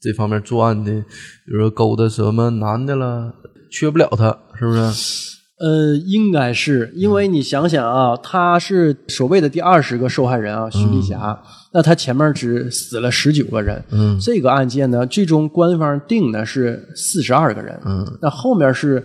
[0.00, 3.34] 这方面作案的，比如说勾搭什么男的了，
[3.70, 5.39] 缺不了他，是不是？
[5.60, 11.38] 呃，应该是因为你想想啊，他是所谓的第二十个受害人啊，徐丽霞，
[11.74, 14.18] 那他前面只死了十九个人，嗯。
[14.18, 19.04] 这个案件呢，最终官方定的是四十二个人，嗯，那后面是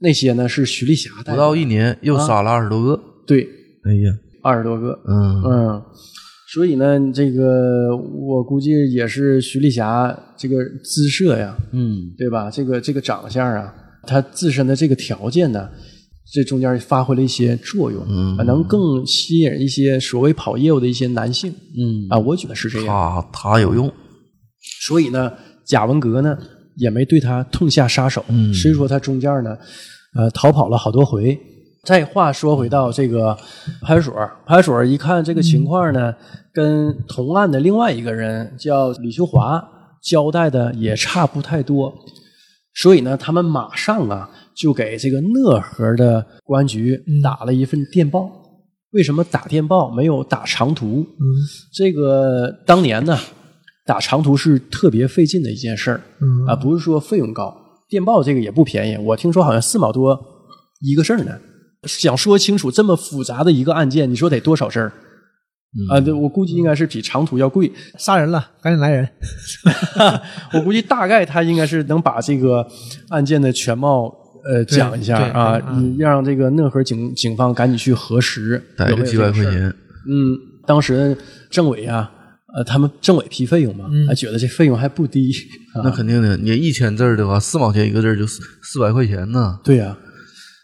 [0.00, 1.32] 那些呢是徐丽霞带的。
[1.32, 3.00] 不到一年又杀了二十多个。
[3.26, 3.48] 对。
[3.84, 5.42] 哎呀，二十多个，嗯。
[5.42, 5.82] 嗯，
[6.52, 12.50] 所以呢，这个我估计也是徐丽霞这个姿色呀，嗯，对吧？
[12.50, 13.72] 这个这个长相啊，
[14.08, 15.68] 她自身的这个条件呢，
[16.32, 18.36] 这中间发挥了一些作用，嗯。
[18.38, 22.06] 啊能更吸引一些所谓跑业务的一些男性，嗯。
[22.08, 22.86] 啊，我觉得是这样。
[22.88, 23.92] 他他有用，
[24.86, 25.32] 所以呢，
[25.66, 26.36] 贾文革呢
[26.76, 28.52] 也没对他痛下杀手，嗯。
[28.54, 29.56] 虽说他中间呢，
[30.16, 31.38] 呃，逃跑了好多回。
[31.84, 33.34] 再话说回到这个
[33.80, 36.12] 派出所，派出所一看这个情况呢，
[36.52, 39.62] 跟同案的另外一个人叫李秀华
[40.02, 41.94] 交代的也差不太多，
[42.80, 48.30] 所以呢，他们马上啊就给这个讷河的公安局打了一份电报。
[48.92, 51.00] 为什么打电报没有打长途？
[51.02, 51.24] 嗯
[51.74, 53.18] 这个当年呢，
[53.84, 57.54] 打长途是特别费劲的一件事儿嗯啊，不是说费用高，
[57.88, 60.18] 电报这个也不便宜，我听说好像四毛多
[60.80, 61.38] 一个事儿呢。
[61.84, 64.92] 想说清楚这么复杂的一个案件，你说得多少事儿？
[65.90, 67.70] 啊，对，我估计应该是比长途要贵。
[67.98, 69.08] 杀人了，赶紧来人。
[70.54, 72.66] 我估计大概他应该是能把这个
[73.10, 74.12] 案件的全貌
[74.44, 79.30] 呃讲一下对啊，嗯你让这个讷河警警方赶紧去核实有没有逮个几百。
[79.30, 79.68] 块钱，
[80.08, 81.16] 嗯，当时
[81.50, 82.10] 政委啊，
[82.54, 85.30] 呃，他们政委批费用嘛，还觉得这费用还不低。
[85.74, 86.36] 啊那肯定的。
[86.38, 89.96] 你一千字儿的话，四毛钱一个字儿就四四百块钱呢，对呀、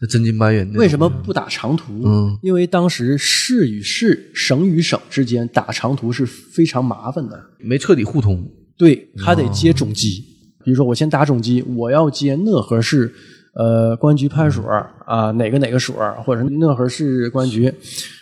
[0.04, 0.78] 那真金白银的。
[0.78, 2.02] 为什么不打长途？
[2.04, 7.42] 嗯，因为当时市与市、省与省之间打长途是非常麻烦的。
[7.58, 8.46] 没彻底互通？
[8.76, 10.22] 对，他得接总机。
[10.62, 13.12] 比如说，我先打总机，我要接讷河市
[13.54, 14.70] 呃公安局派出所
[15.06, 17.72] 啊、哪个哪个所，或者是讷河市公安局，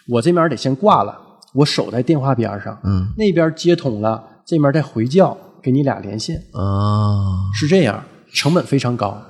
[0.09, 1.16] 我这边得先挂了，
[1.55, 9.21] 我守在电话边上，嗯那边接通了，这边再回叫，给你俩连线，啊，是这样，成本非常高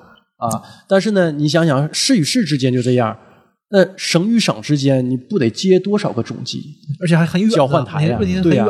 [0.49, 0.63] 啊。
[0.89, 3.17] 但是呢，你想想，市与市之间就这样，
[3.71, 6.63] 那省与省之间，你不得接多少个总机？
[7.01, 8.67] 而且还很远，交换台呀对呀。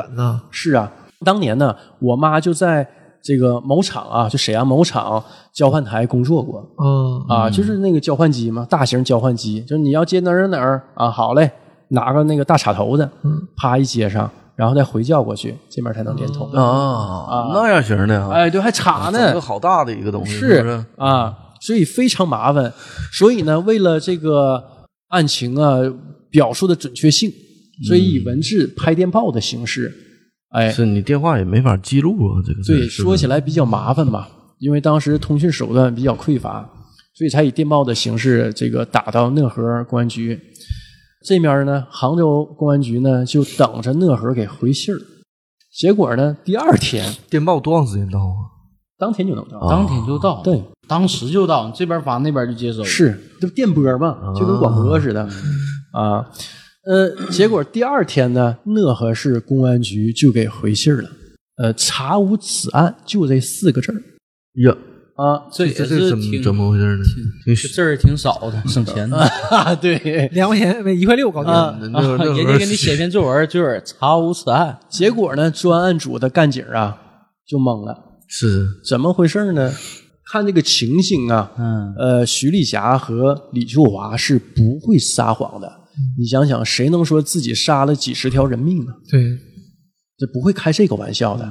[0.51, 0.91] 是啊，
[1.25, 2.87] 当年呢，我妈就在
[3.23, 11.51] 这个某厂啊，就沈阳某厂交换台工作过嗯啊，就是那个交换机嘛，大型交换机，就是你要接哪儿哪儿啊，好嘞，
[11.89, 13.09] 拿个那个大插头的，
[13.57, 16.51] 啪一接上，然后再回叫过去，这边才能连通。
[16.53, 20.85] 啊啊，那样型的啊，哎，对，还插呢，整个好大的一个东西，是是？
[20.97, 21.33] 啊，
[21.65, 22.73] 所以非常麻烦。
[23.13, 24.63] 所以呢，为了这个
[25.09, 25.79] 案情啊
[26.31, 27.31] 表述的准确性，
[27.87, 29.93] 所以以文字拍电报的形式，
[30.51, 34.27] 哎，是你电话也没法记录啊，这个对，说起来比较麻烦嘛，
[34.59, 36.69] 因为当时通讯手段比较匮乏，
[37.15, 40.39] 所以才以电报的形式这个打到讷河公安局。
[41.25, 44.99] 这面呢，杭州公安局呢就等着讷河给回信儿。
[45.73, 48.52] 结果呢，第二天电报多长时间到啊？
[48.99, 49.69] 当天就能到。
[49.69, 52.85] 当天就到，对，当时就到，这边发那边就接收。
[52.85, 55.23] 是，这不电波嘛，就跟广播似的
[55.93, 56.25] 啊。
[56.85, 61.09] 呃，结果第二天呢，讷河市公安局就给回信儿了。
[61.57, 63.95] 呃，查无此案，就这四个字儿
[64.65, 64.77] 呀，
[65.15, 65.47] 啊。
[65.53, 67.05] 这也这这怎么是挺怎么回事呢？
[67.45, 69.17] 挺这字儿挺少的，省钱的。
[69.51, 70.29] 啊，对。
[70.33, 71.53] 两块钱一块六搞定。
[71.81, 74.77] 人家给你写篇作文，就是查无此案。
[74.89, 76.97] 结果呢，专案组的干警啊
[77.47, 77.97] 就懵了，
[78.35, 78.67] 是。
[78.89, 79.71] 怎么回事呢？
[80.25, 85.71] 看这个情形啊，嗯，呃，徐丽霞和李秀华是不会撒谎的。
[86.19, 88.93] 你想想，谁能说自己杀了几十条人命呢？
[89.11, 89.39] 对，
[90.17, 91.47] 这不会开这个玩笑的。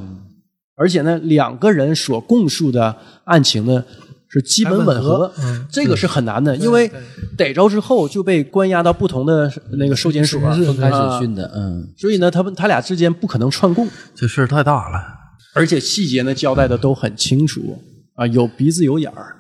[0.76, 3.86] 而且呢，两个人所供述的案情呢
[4.30, 5.34] 是基本吻合，吻合。
[5.44, 5.68] 嗯。
[5.70, 6.90] 这个是很难的，因为
[7.38, 13.88] 逮着之后就被关押到不同的那个收监所，分开啊审讯的，嗯，所以呢，他们他俩之间不可能串供。
[14.16, 15.21] 这事儿太大了。
[15.54, 17.78] 而且细节呢交代的都很清楚
[18.16, 19.36] 啊，有鼻子有眼儿，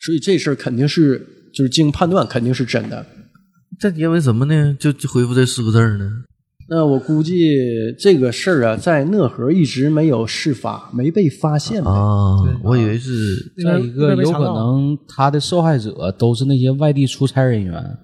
[0.00, 3.04] 所以这事儿肯定是就是经判断肯定是真的。
[3.78, 4.76] 这因为什么呢？
[4.78, 6.08] 就就回复这四个字儿呢？
[6.68, 7.56] 那我估计
[7.98, 11.82] 这个事儿啊，在讷河一直没有事发，没被发现。
[11.82, 17.98] 啊，我以为是再一个有可能他的受害者都是那些外地出差人员，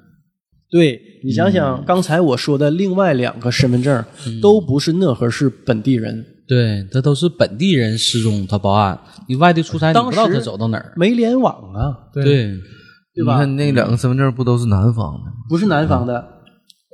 [0.68, 4.04] 对你想想，刚才我说的另外两个身份证
[4.42, 10.92] 都不是讷河市本地人，对，他都是本地人失踪，他报案，你外地出差，你当时不知道他走到哪儿。
[10.96, 13.24] 没联网啊，对，对。
[13.24, 13.34] 吧？
[13.34, 15.32] 你看那两个身份证不都是南方的？
[15.48, 16.24] 不是南方的。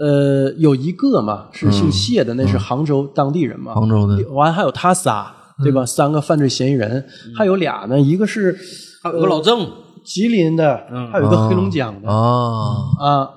[0.01, 3.75] 呃，有一个嘛是姓谢的，那是杭州当地人嘛。
[3.75, 4.27] 杭州的。
[4.31, 5.85] 完还有他仨，对吧？
[5.85, 7.05] 三个犯罪嫌疑人，
[7.37, 8.57] 还有俩呢，一个是
[9.03, 9.69] 还有个老郑，
[10.05, 10.81] 吉林的，
[11.13, 12.09] 还有一个黑龙江的。
[12.09, 13.29] 啊，啊，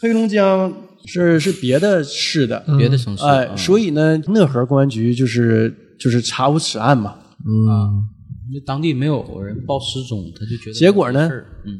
[0.00, 0.72] 黑龙江
[1.06, 3.56] 是是别的市的，别的城市，哎，啊。
[3.56, 7.14] 所以呢，讷河公安局就是就是查无此案嘛。
[7.46, 8.04] 嗯，
[8.48, 11.30] 因为当地没有人报失踪，他就觉得结果呢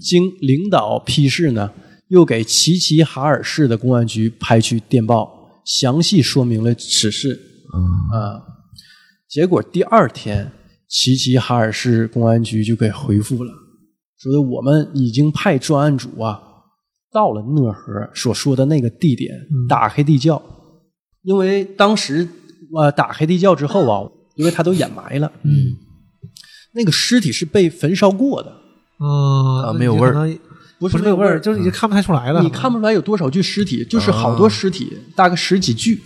[0.00, 1.70] 经领导批示呢，
[2.08, 7.40] 又给齐齐哈尔市的公安局派去电报，详细说明了此事。
[8.12, 8.42] 啊，
[9.28, 10.52] 结果第二天，
[10.86, 13.50] 齐齐哈尔市公安局就给回复了，
[14.18, 16.40] 说的我们已经派专案组啊
[17.14, 19.30] 到了讷河所说的那个地点，
[19.68, 20.42] 打开地窖，
[21.22, 22.28] 因为当时
[22.76, 24.02] 呃打开地窖之后啊，
[24.34, 25.76] 因为他都掩埋了，嗯
[26.72, 28.50] 那个尸体是被焚烧过的。
[28.98, 30.12] 啊啊没有味儿
[30.78, 32.42] 不不是没有味儿，就是已经看不太出来了。
[32.42, 36.00] 你看不出来有多少具尸体，就是好多尸体，大概十几具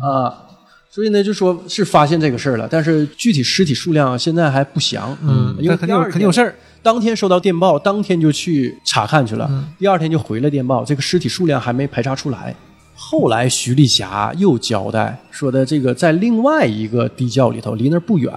[0.00, 0.46] 啊。
[0.90, 5.16] 所以呢，就说是发现这个事儿了，但是具体尸体数量现在还不详。
[5.22, 6.54] 嗯，因为肯定肯定有事儿。
[6.82, 12.54] 当天收到电报，当天就去查看去了，第二天就回了电报，这个尸体数量还没排查出来。
[12.94, 18.32] 后来徐丽霞又交代说的，这个在另外一个地窖里头，离那儿不远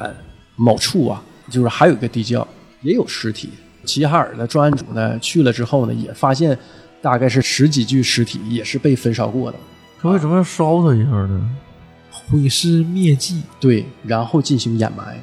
[0.56, 2.48] 某处啊，就是还有一个地窖
[2.82, 3.50] 也有尸体。
[3.84, 6.56] 齐齐哈尔的专案组呢去了之后呢，也发现
[7.02, 9.58] 大概是十几具尸体，也是被焚烧过的。
[10.00, 11.50] 他为什么要烧他一下呢？
[12.12, 15.20] 毁尸灭迹，对，然后进行掩埋。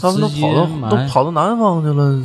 [0.00, 2.22] 他们都跑到都跑到南方去了，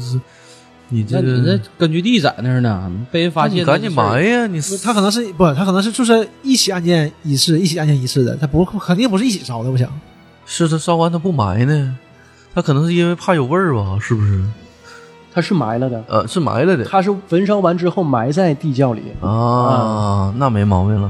[0.89, 4.45] 你这那你这根据地在那儿呢，被人发现，你赶紧埋呀！
[4.47, 9.89] 你不他可能是不，他可能是就是一起案件一次，一起案件一次的，他不肯定不是一起烧的，我想。
[10.45, 11.95] 是他烧完他不埋呢？
[12.53, 13.97] 他可能是因为怕有味儿吧？
[14.01, 14.43] 是不是？
[15.33, 19.01] 他是埋了的，呃，是埋了的他是焚烧完之后埋在地窖里。
[19.21, 21.09] 啊，那没毛病了。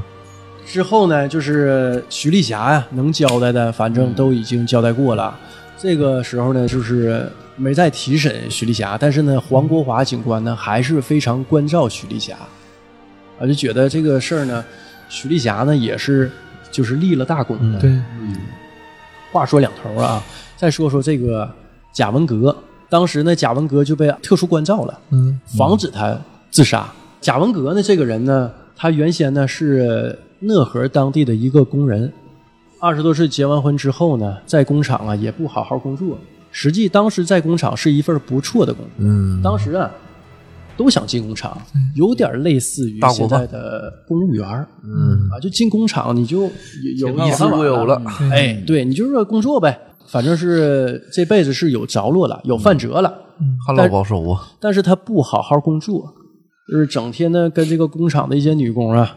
[0.64, 5.36] 之后呢，就是徐丽霞呀，能交代的，反正都已经交代过了。
[5.82, 12.38] 这个时候呢，就是没再提审徐丽霞，但是呢，黄国华警官呢还是非常关照徐丽霞，
[13.40, 14.64] 啊，就觉得这个事儿呢，
[15.10, 16.30] 徐丽霞呢也是
[16.70, 17.80] 就是立了大功的。
[17.80, 18.36] 对，嗯
[19.32, 20.22] 话说两头啊，
[20.56, 21.50] 再说说这个
[21.92, 22.56] 贾文革，
[22.88, 25.00] 当时呢，贾文革就被特殊关照了。
[25.10, 26.16] 嗯防止他
[26.52, 26.88] 自杀。
[27.20, 32.12] 贾文革呢，这个人呢，他原先呢是讷河当地的一个工人，
[32.82, 36.18] 二十多岁结完婚之后呢，在工厂啊也不好好工作。
[36.52, 39.90] 实际当时在工厂是一份不错的工作，嗯，当时啊
[40.76, 41.56] 都想进工厂，
[41.96, 46.42] 有点类似于现在的公务员儿嗯，啊，就进工厂你就
[46.98, 48.02] 有有衣食都有了。
[48.32, 53.14] 哎，对你就是工作呗，反正是这辈子是有着落了，有饭辙了。
[53.66, 54.50] 旱涝保收啊。
[54.60, 56.14] 但是他不好好工作，
[56.72, 59.16] 就是整天呢跟这个工厂的一些女工啊，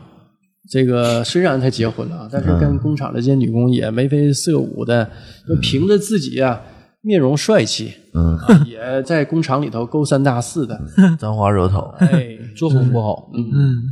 [0.69, 5.09] 这个虽然他结婚了啊，但是跟工厂的这些女工也眉飞色舞的，
[5.47, 6.61] 就凭着自己啊
[7.03, 10.81] 面容帅气，嗯，啊也在工厂里头勾三搭四的，
[11.19, 11.95] 沾花惹草。
[11.99, 13.83] 哎，作风不好，嗯，嗯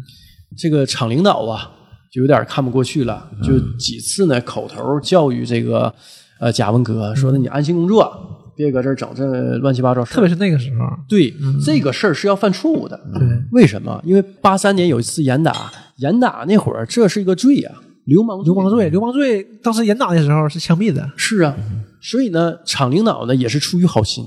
[0.57, 1.71] 这个厂领导啊
[2.11, 5.93] 就有点看不过去了，就几次呢口头教育这个
[6.41, 8.11] 呃贾文革，说的你安心工作，
[8.57, 9.25] 别搁这儿整这
[9.59, 12.99] 乱七八糟事儿，特别是那个时候，对、这个事儿是要犯错误的。
[13.15, 14.01] 对，为什么？
[14.05, 21.57] 因为八三年有一次严打，严打那会儿这是一个罪啊、流氓流氓罪，流氓罪当时严打的时候是枪毙的，是啊。
[22.03, 24.25] 所以呢，厂领导呢也是出于好心，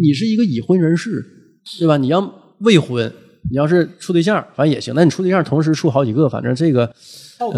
[0.00, 1.22] 你是一个已婚人士，
[1.78, 1.98] 对吧？
[1.98, 2.20] 你要
[2.60, 3.12] 未婚，
[3.50, 4.94] 你要是处对象，反正也行。
[4.96, 6.90] 那你处对象同时处好几个，反正这个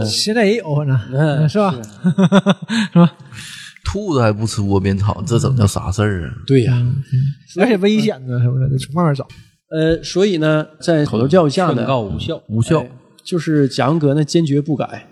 [0.04, 1.72] 现在也有，反正嗯是吧？
[2.92, 3.14] 是吧？
[3.84, 6.34] 兔子还不吃窝边草，这整叫啥事儿啊？
[6.44, 6.76] 对呀、
[7.60, 8.68] 而且危险呢，是不是？
[8.68, 9.24] 得从外面找。
[9.70, 12.90] 呃，所以呢，在口头教育下劝呢，告无效，无效哎。
[13.28, 15.06] 就是贾文革呢坚决不改。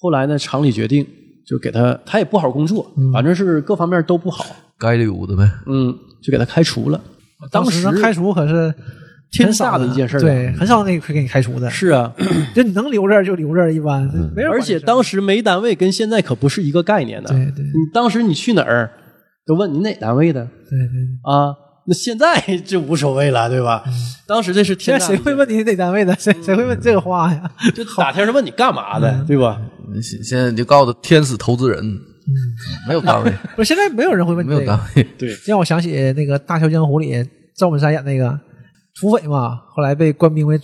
[0.00, 1.06] 后来呢，厂里决定
[1.46, 4.44] 就给他，他也不好好工作，反正是各方面都不好，
[4.78, 5.48] 该溜的呗。
[5.66, 7.00] 嗯，就给他开除了。
[7.52, 8.74] 当时时开除可是
[9.30, 11.70] 天大的一件事儿啊对，很少那个会给你开除的。
[11.70, 12.12] 是啊，
[12.54, 14.02] 就你能留这儿就留这儿，一般
[14.34, 14.60] 没人而。
[14.60, 17.28] 且当时没单位跟现在可不是一个概念的。
[17.30, 18.90] 对对你当时你去哪儿，
[19.46, 21.54] 都问你哪单位的对对，啊？
[21.88, 23.82] 那现在就无所谓了，对吧？
[24.26, 26.14] 当时这是天现在谁会问你哪单位的？
[26.16, 27.50] 谁谁会问这个话呀？
[27.74, 29.58] 就打天是问你干嘛的，对吧？
[30.02, 31.82] 现现在你就告诉他天使投资人，
[32.86, 34.66] 没有单位， 不是，现在没有人会问你没有。
[34.66, 35.02] 单位。
[35.16, 37.26] 对，让我想起那个《大笑江湖》里
[37.56, 38.38] 赵本山演那个
[39.00, 40.58] 土匪嘛，后来被官兵给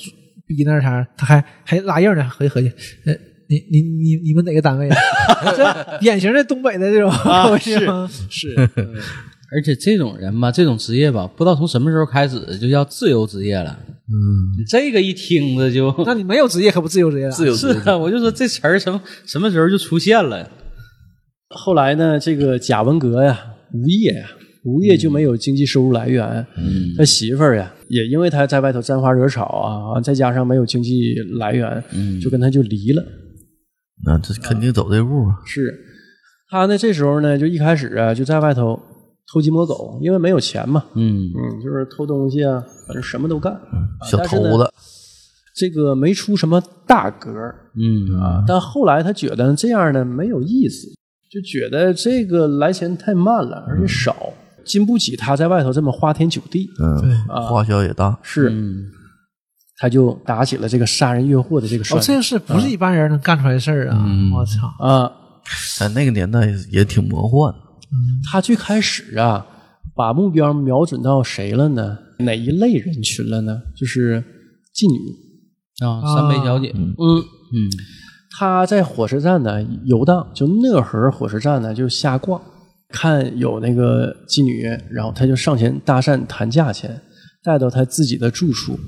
[0.46, 2.68] 逼那啥，他还还拉硬呢，合计合计，
[3.06, 3.14] 呃，
[3.48, 4.96] 你你你你们哪个单位的？
[5.56, 7.10] 这典型的东北的这种
[7.58, 7.88] 是
[8.28, 8.54] 是，
[9.52, 13.78] 而且这种人吧，这种职业吧，不知道从什么时候开始就叫自由职业了。
[13.88, 17.30] 嗯，这个一听着就那你没有职业可不自由职业了。
[17.30, 20.50] 自由职业是啊，我就说这词儿什么什么时候就出现了？
[21.50, 23.38] 后来呢，这个贾文革呀，
[23.72, 24.28] 无业呀，
[24.64, 26.46] 无业就没有经济收入来源。
[26.56, 33.04] 嗯他媳妇儿呀，也因为他在外头沾花惹草啊，再加上没有经济来源，嗯就跟他就离了。
[34.04, 35.36] 那这肯定走这步啊。
[35.46, 35.72] 是
[36.50, 38.78] 他呢，这时候呢，就一开始啊，就在外头
[39.34, 43.52] 偷鸡摸狗，因为没有钱嘛，嗯嗯，就是偷东西啊，反正什么都干。
[43.52, 43.58] 啊
[44.08, 44.70] 小偷子，
[45.56, 50.86] 这个没出什么大格儿嗯啊，但后来他觉得这样呢没有意思，
[51.28, 54.32] 就觉得这个来钱太慢了，而且少，
[54.64, 56.70] 经不起他在外头这么花天酒地。
[56.80, 58.16] 嗯，花销也大。
[58.22, 58.84] 是，嗯
[59.76, 64.06] 他就打起了这个杀人越货的这个事儿、哦这个事不是一般人能干出来的事儿啊！
[64.32, 65.10] 我操，啊。
[65.76, 67.52] 在那个年代也挺魔幻。
[68.30, 69.46] 他最开始啊，
[69.94, 71.98] 把目标瞄准到谁了呢？
[72.20, 73.60] 哪一类人群了呢？
[73.76, 74.22] 就是
[74.74, 74.98] 妓女。
[75.84, 77.70] 啊，三陪小姐，嗯，嗯
[78.36, 82.40] 他在火车站呢游荡，就讷河火车站呢就瞎逛，
[82.88, 87.00] 看有那个妓女，然后他就上前搭讪谈价钱，
[87.42, 88.78] 带到他自己的住处。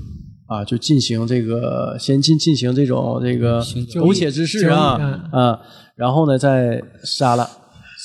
[0.49, 3.61] 啊，就进行这个，先进进行这种这个
[3.95, 4.97] 苟且之事啊
[5.33, 5.59] 啊，
[5.97, 7.51] 然后呢再杀了，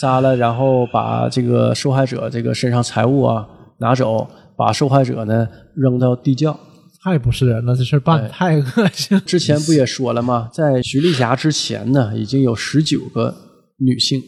[0.02, 3.48] 杀了，然后把这个受害者这个身上财物啊
[3.78, 4.28] 拿走，
[4.58, 6.60] 把受害者呢扔到地窖。
[7.04, 9.24] 太不是人了，这事办的太恶心了。
[9.24, 10.50] 之前不也说了吗？
[10.52, 13.36] 在徐丽霞之前呢，已经有十九个
[13.78, 14.20] 女性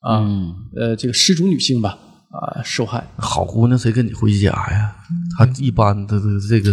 [0.00, 1.98] 啊，嗯呃，这个失足女性吧
[2.30, 3.04] 啊受害。
[3.16, 4.94] 好姑娘谁跟你回家呀？
[5.36, 6.72] 她一般的这个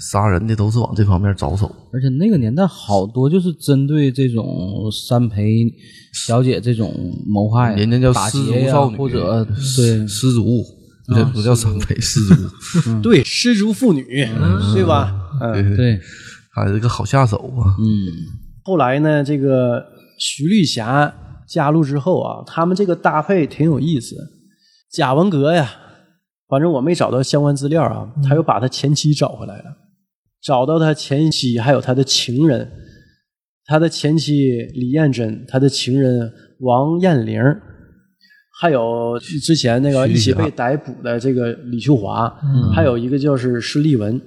[0.00, 1.74] 杀人的都是往这方面着手。
[1.92, 5.66] 而且那个年代好多就是针对这种三陪
[6.26, 6.92] 小姐这种
[7.26, 9.44] 谋害，人家叫失足少女或者
[9.76, 10.62] 对失足，
[11.14, 13.00] 这不叫三陪，失足。
[13.00, 14.04] 对，失足妇女，
[14.74, 15.12] 对吧？
[15.76, 15.98] 对，
[16.52, 17.74] 还是个好下手啊。
[17.78, 17.86] 嗯
[18.62, 19.82] 后来呢，这个
[20.18, 21.12] 徐丽霞
[21.48, 24.14] 加入之后啊，他们这个搭配挺有意思。
[24.92, 25.72] 贾文革呀，
[26.50, 29.64] 反正我没找到相关资料啊，他又把他前妻找回来了，
[30.42, 32.68] 找到他前妻，还有他的情人，
[33.64, 37.40] 他的前妻李艳珍，他的情人王艳玲，
[38.60, 42.28] 还有之前那个一起被逮捕的这个李秀华，
[42.74, 44.20] 还有一个就是施丽文，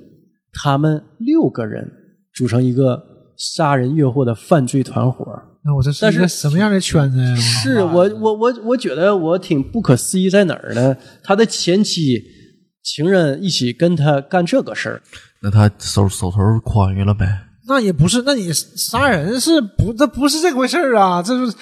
[0.54, 1.92] 他们六个人
[2.34, 3.04] 组成一个
[3.36, 5.26] 杀人越货的犯罪团伙。
[5.66, 7.36] 那我这是但是一个什么样的圈子呀？
[7.36, 10.96] 是我我我我觉得我挺不可思议在哪儿呢？
[11.24, 12.22] 他的前妻、
[12.84, 15.02] 情人一起跟他干这个事儿，
[15.42, 17.48] 那他手手头宽裕了呗？
[17.66, 19.94] 那也不是，那你杀人是不？
[19.94, 21.24] 这不是这回事儿啊！
[21.24, 21.56] 这是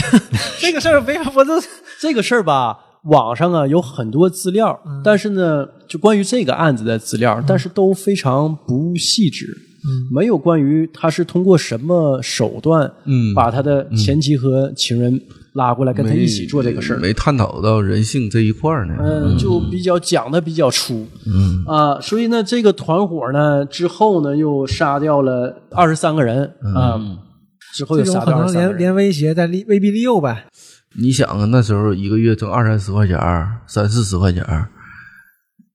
[0.60, 1.52] 这个事儿没我这
[1.98, 9.46] 这个事儿吧，网上啊有很多资料，但是呢，就关于这个案子的资料，但是都非常不细致，
[10.10, 13.34] 没有关于他是通过什么手段，嗯。
[13.34, 15.20] 把他的前妻和情人
[15.54, 18.94] 拉过来跟他一起做这个事儿，没探讨到人性这一块儿呢。
[18.98, 21.64] 嗯，就比较讲的比较粗，嗯。
[21.66, 26.44] 啊，所以呢，这个团伙呢之后呢又杀掉了二十三个人。
[26.74, 27.00] 啊，
[27.74, 30.46] 之后又杀掉二可能连十三个人，连威胁再利威逼利诱呗。
[30.98, 33.18] 你想啊，那时候一个月挣二三十块钱，
[33.66, 34.42] 三四十块钱，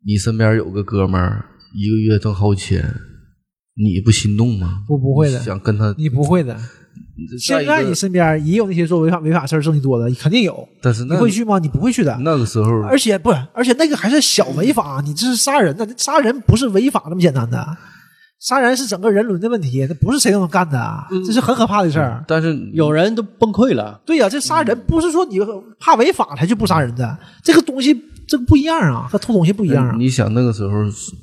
[0.05, 1.45] 你身边有个哥们儿
[1.75, 2.83] 一个月挣好几千，
[3.75, 4.83] 你不心动吗？
[4.89, 6.57] 我不会的想跟他你不会的，
[7.39, 10.53] 现在你身边也有那些做违法违法事儿挣得多的，肯定有。
[10.71, 11.57] 你但是那会去吗？
[11.57, 12.17] 你不会去的。
[12.21, 17.65] 那个时候，而且不是，而且那个还是小违法，你这是杀人的，杀人不是违法那么简单的，
[18.39, 22.23] 杀人是整个人伦的问题，那不是谁都能干的，这是很可怕的事儿。
[22.27, 24.01] 但是有人都崩溃了。
[24.05, 25.39] 对呀、这杀人不是说你
[25.79, 27.93] 怕违法才去不杀人的，这个东西
[28.31, 29.95] 这个不一样啊，和偷东西不一样啊。
[29.97, 30.71] 你想那个时候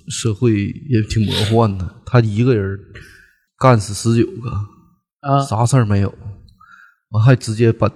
[0.09, 2.78] 社会也挺魔幻的，他一个人
[3.59, 4.50] 干死十九个，
[5.26, 6.12] 啊啥事儿没有，
[7.12, 7.90] 完还直接把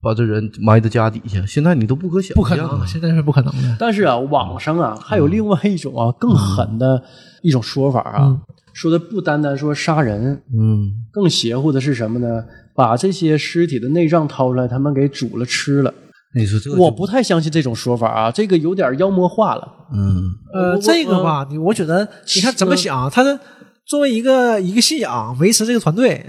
[0.00, 3.76] 把这人埋在家底下，现在你都不可想不可能，现在是不可能的。
[3.80, 7.02] 但是啊，网上啊还有另外一种啊更狠的
[7.42, 8.40] 一种说法啊，
[8.72, 12.44] 说的不单单说杀人，嗯，更邪乎的是什么呢？
[12.76, 15.92] 把这些尸体的内脏掏出来，他们给煮了吃了。
[16.34, 19.68] 你说这个我不太相信这种说法啊，这个有点妖魔化了。
[19.94, 23.38] 嗯呃，这个吧，你我觉得你看怎么想，他的
[23.86, 26.24] 作为一个一个信仰维持这个团队，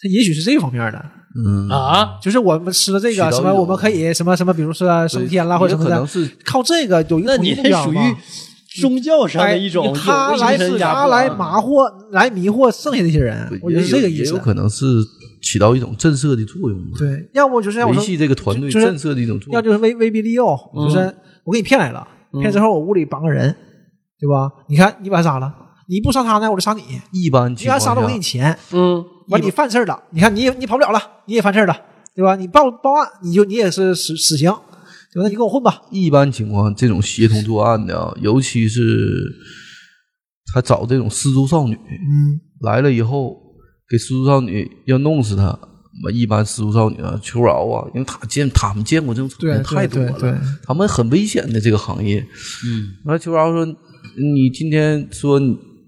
[0.00, 1.04] 他也许是这个方面的。
[1.38, 6.06] 嗯啊，就是我们吃了这个什么，我们可以什么什么，比如说升天啦或者什么的，
[6.44, 8.16] 靠这个有一个你这属于目标嘛
[8.80, 14.38] 宗教上的一种哎他来他来迫啊马惑来迷惑剩下那些人，我觉得是这个意思也有。
[14.38, 14.84] 可能是
[15.46, 19.54] 起到一种震慑的作用嘛，对，要不就是要维系这个团队就是震慑的一种作用。
[19.54, 20.98] 要就是威威逼利诱，就是
[21.44, 23.54] 我给你骗来了，骗之后我屋里绑个人，
[24.18, 24.50] 对吧？
[24.68, 25.54] 你看你把他杀了，
[25.88, 26.82] 你不杀他呢，我就杀你。
[27.12, 31.76] 一般你要杀了我给你，钱，嗯，完你犯事儿了，你看你也你跑不了了，你也犯事儿了，
[32.14, 32.34] 对吧？
[32.34, 34.50] 你报报案，你就你也是死死刑，
[35.12, 35.22] 对吧？
[35.22, 35.82] 那你跟我混吧。
[35.90, 38.82] 一般情况，这种协同作案的啊，尤其是
[40.52, 43.36] 他找这种失足少女嗯，来了以后，
[43.88, 45.44] 给失足少女要弄死她，
[46.02, 52.20] 嘛，一般失足少女啊求饶啊，因为他见他们见过这种场面太多了，他们很危险的这个行业。
[52.66, 53.64] 嗯，完了，求饶说
[54.16, 55.40] ：“你今天说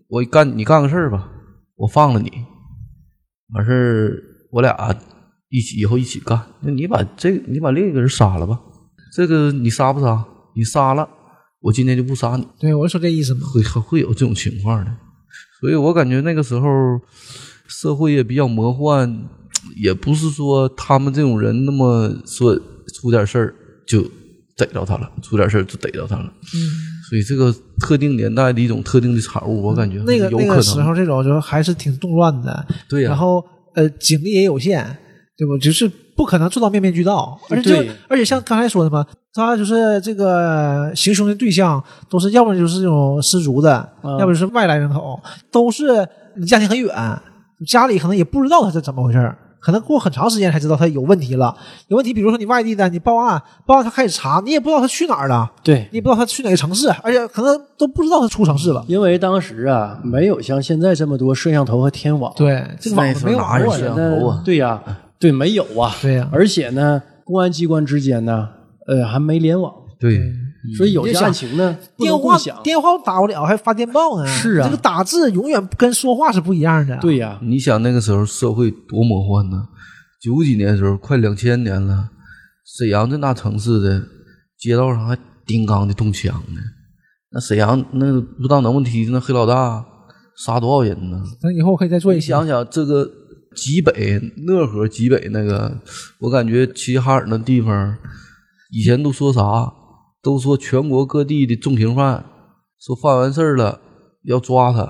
[0.09, 1.29] 我干你干个事儿吧，
[1.77, 2.31] 我放了你，
[3.55, 4.23] 完事儿
[4.53, 4.97] 我俩
[5.51, 6.41] 一起以后一起干。
[6.61, 8.59] 那你把这个你把另一个人杀了吧，
[9.15, 10.25] 这个你杀不杀？
[10.57, 11.09] 你杀了，
[11.61, 12.47] 我今天就不杀你。
[12.59, 13.41] 对，我就说这意思嘛。
[13.47, 14.91] 会会有这种情况的，
[15.61, 16.69] 所以我感觉那个时候
[17.69, 19.29] 社会也比较魔幻，
[19.77, 22.59] 也不是说他们这种人那么说
[22.95, 23.55] 出点事儿
[23.87, 24.03] 就
[24.57, 26.25] 逮着他了，出点事儿就逮着他了。
[26.25, 26.59] 嗯，
[27.09, 30.95] 所以这个特定年代的一种特定的产物，我感觉那个那个时候。
[30.95, 33.45] 这种就还是挺动乱的，对呀、然后
[33.75, 34.85] 呃警力也有限，
[35.37, 35.57] 对不？
[35.59, 45.21] 就是不可能做到面面俱到，而且就而且像刚才说的嘛，他就是这个行凶的对象都是要么就是这种失足的，嗯要不就是外来人口，
[45.53, 46.05] 都是
[46.35, 46.93] 离家庭很远，
[47.67, 51.53] 家里可能也不知道他是怎么回事儿可能过很长时间才知道他有问题了。
[51.89, 58.85] 有问题，比如说你外地的，你报案，报案他开始查，你也不知道他去哪儿了，对，你也不知道他去哪个城市，而且可能都不知道他出城市了。
[58.87, 64.81] 因为当时啊，没有像现在这么多摄像头和天网，对，这个网没有头啊对呀、
[65.19, 68.49] 对，没有啊，对呀而且呢，公安机关之间呢，
[68.87, 70.33] 呃，还没联网，对，
[70.77, 72.37] 所以有些你想案情呢，电话。
[72.63, 74.27] 电话打不了，还发电报呢。
[74.27, 76.97] 是啊这个打字永远跟说话是不一样的。
[76.99, 79.69] 对呀、你想那个时候社会多魔幻呢？
[80.21, 82.09] 九几年的时候，快两千年了，
[82.77, 84.03] 沈阳这大城市的
[84.59, 86.61] 街道上还叮当的动枪呢。
[87.31, 89.85] 那沈阳那不知道能不能提那黑老大
[90.45, 91.23] 杀多少人呢？
[91.41, 93.09] 等以后可以再做一想想这个
[93.55, 95.81] 极北讷河极北那个，
[96.21, 97.97] 我感觉齐齐哈尔那地方，
[98.73, 99.73] 以前都说啥？
[100.23, 102.25] 都说全国各地的重刑犯，
[102.81, 103.81] 说犯完事儿了
[104.25, 104.83] 要抓他，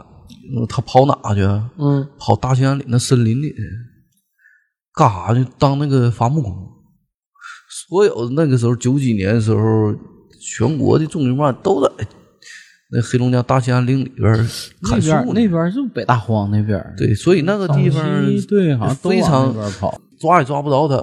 [0.55, 1.43] 嗯他跑哪去？
[1.79, 3.57] 嗯，跑大兴安岭那森林里去，
[4.95, 5.47] 干啥去？
[5.59, 6.55] 当那个伐木工。
[7.89, 9.95] 所有那个时候九几年的时候，
[10.41, 11.91] 全国的重刑犯都在
[12.91, 14.33] 那黑龙江大兴安岭里边
[14.83, 18.03] 那砍树那边那边是北大荒那边，对，所以那个地方
[18.49, 20.01] 对，好像非常跑。
[20.19, 20.97] 抓也抓不着他。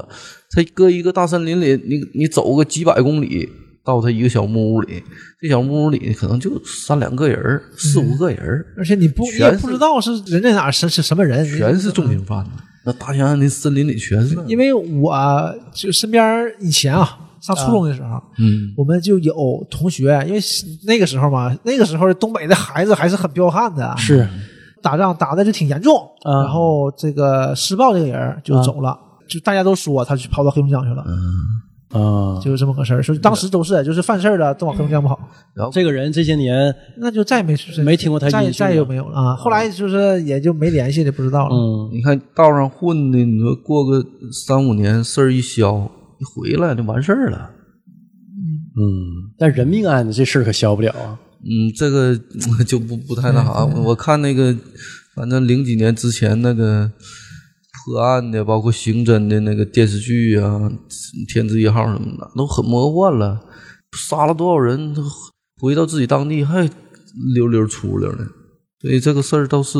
[0.52, 3.50] 他搁一个大森林里，你你走个几百公里，
[3.86, 5.04] 到他一个小木屋里，
[5.40, 12.52] 这小木屋里可能就三两个人四五个人儿而且你不也不知道是人在哪是是什么人，全是重刑犯呢。
[12.84, 14.36] 那大兴安岭森林里全是。
[14.48, 19.34] 因为我就身边以前啊上初中的时候，嗯，我们就有
[19.70, 20.40] 同学，因为
[20.86, 24.28] 那个时候嘛，那个时候东北的孩子还是很彪悍的，是
[24.82, 31.04] 打仗打的就挺严重，啊然后这个施暴这个人就走了，就大家都说他去跑到黑龙江去了，
[31.96, 33.02] 啊，就是这么个事儿。
[33.02, 35.18] 说当时都是就是犯事儿了都往黑龙江跑，
[35.72, 39.36] 这个人这些年，那就再也没没听过他再再也没有了啊。
[39.36, 41.56] 后来就是也就没联系了，不知道了。
[41.56, 45.90] 嗯，你看道上混的，你说过个三五年事儿一消，
[46.20, 47.52] 一回来就完事儿了。
[48.78, 51.18] 嗯，但人命案子这事儿可消不了啊。
[51.44, 52.20] 嗯，这个
[52.68, 53.64] 就不不太那啥。
[53.66, 54.54] 我看那个，
[55.16, 56.92] 反正零几年之前那个
[57.86, 60.60] 破案的，包括刑侦的那个电视剧啊，
[61.34, 63.40] 《天字一号》什么的，都很魔幻了。
[63.96, 65.04] 杀了多少人，都
[65.62, 66.70] 回到自己当地还
[67.34, 68.26] 溜溜出溜呢。
[68.82, 69.78] 所以这个事儿倒是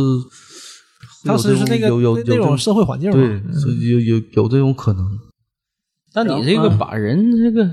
[1.26, 5.06] 当时是那个有有有那那种社会环境嘛，对，所以有有有这种可能。
[6.14, 7.70] 但你这个把人这个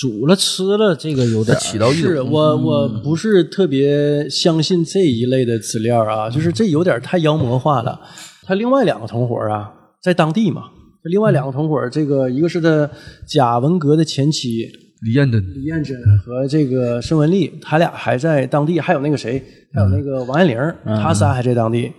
[0.00, 8.00] 煮了吃了，这个有点它起到一是我我不是特别相信这一类的资料啊，就是这有点太妖魔化了。
[8.46, 10.64] 他另外两个同伙啊，在当地嘛，
[11.02, 12.88] 另外两个同伙，这个一个是他
[13.26, 14.70] 贾文革的前妻
[15.02, 19.42] 李彦珍，李彦珍和这个申文丽，他俩还在当地，还有那个谁，
[19.74, 21.92] 还有那个王艳玲，他仨还在当地。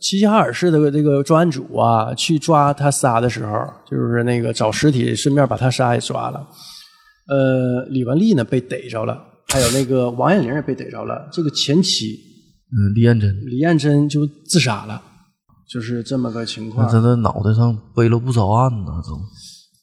[0.00, 3.52] 齐齐哈尔市的这个专案组啊，去抓他仨的时候，
[3.90, 6.46] 就是那个找尸体，顺便把他仨也抓了。
[7.26, 11.26] 呃，李文丽呢被逮着了，还有那个王艳玲也被逮着了。
[11.32, 12.18] 这个前妻
[12.70, 15.00] 嗯，李彦珍，李艳珍就自杀了，
[15.68, 16.88] 就是这么个情那况。
[16.88, 19.20] 他的脑袋上背了不少案呢，都。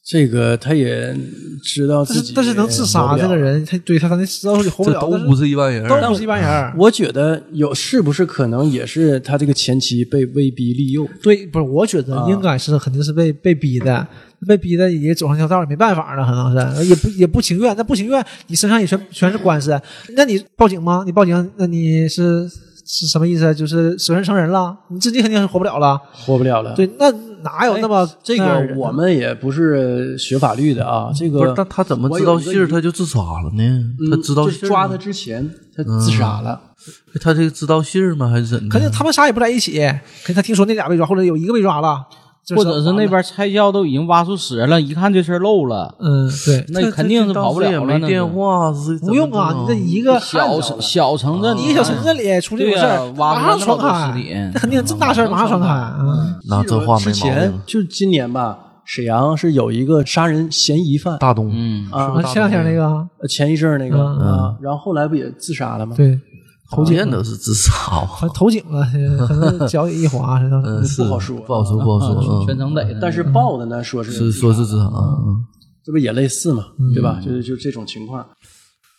[0.04, 1.16] 这个他也
[1.62, 5.88] 知道自己但是但是能自杀这个人，他对他他那知道自己活不了，这都不是一般人。
[5.88, 6.74] 都不是一般人。
[6.76, 11.06] 我觉得有是不是可能也是他这个前妻被威逼利诱？
[11.22, 14.04] 对，不是，我觉得应该是肯定是被被逼的，
[14.46, 19.80] 被逼的也走上条道也，没办法了，可能是也不也不情愿，那不情愿，你身上也全全是官司，
[20.16, 21.04] 那你报警吗？
[21.06, 22.50] 你报警，那你是
[22.94, 23.54] 是什么意思？
[23.54, 25.98] 就是死人成人了，你自己肯定是活不了了。
[26.12, 26.74] 活不了了。
[26.74, 27.10] 对，那
[27.42, 33.62] 哪有那么这个我们也不是学法律的啊，这个不是，个但他怎么知道信儿他就自杀了呢？
[33.98, 36.60] 嗯他知道信儿就是抓他之前他自杀了。
[37.18, 38.28] 他这个知道信儿吗？
[38.28, 38.68] 还是怎的？
[38.68, 42.16] 肯定他们仨也不在一起，肯定他听说那俩被抓，或者有一个被抓了，就
[42.56, 47.72] 或者是那边菜窖都已经挖出屎了，一看这事儿漏了，嗯，对，那肯定是跑不了了。
[47.72, 55.68] 也没电话，是不用啊，你这一个小城小城镇，一个小城镇里出这种事儿，马上传开，那肯定这么大事儿马上传开。
[56.00, 57.60] 嗯，那这话没毛之前病。
[57.64, 62.86] 就今年吧，沈阳是有一个杀人嫌疑犯大东，嗯，啊，啊前两天那个，
[63.20, 65.94] 呃前一阵那个嗯啊，然后后来不也自杀了吗？
[65.96, 66.18] 对，
[66.74, 68.06] 投井了，讨厌都是自杀啊。
[68.06, 68.82] 好像投井了，
[69.28, 72.40] 可能脚也一滑不好说不好说，不好说。
[72.40, 72.98] 嗯全程逮的。
[73.00, 75.44] 但是报的呢，说是是说是自杀，嗯，
[75.84, 76.64] 这不也类似嘛，
[76.94, 77.20] 对吧？
[77.24, 78.24] 就是就这种情况。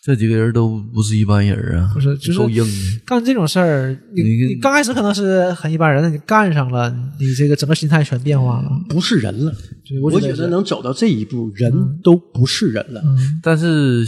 [0.06, 3.02] 这几个人都不是一般人啊，不是就是够硬的。
[3.06, 8.70] 干这种事儿，你你你刚开始可能是很一般人，你干上了，你这个整个心态全变化了。
[8.90, 9.54] 不是人了，
[9.88, 11.72] 对我觉我觉得能走到这一步，人
[12.04, 13.02] 都不是人了。
[13.42, 14.06] 但是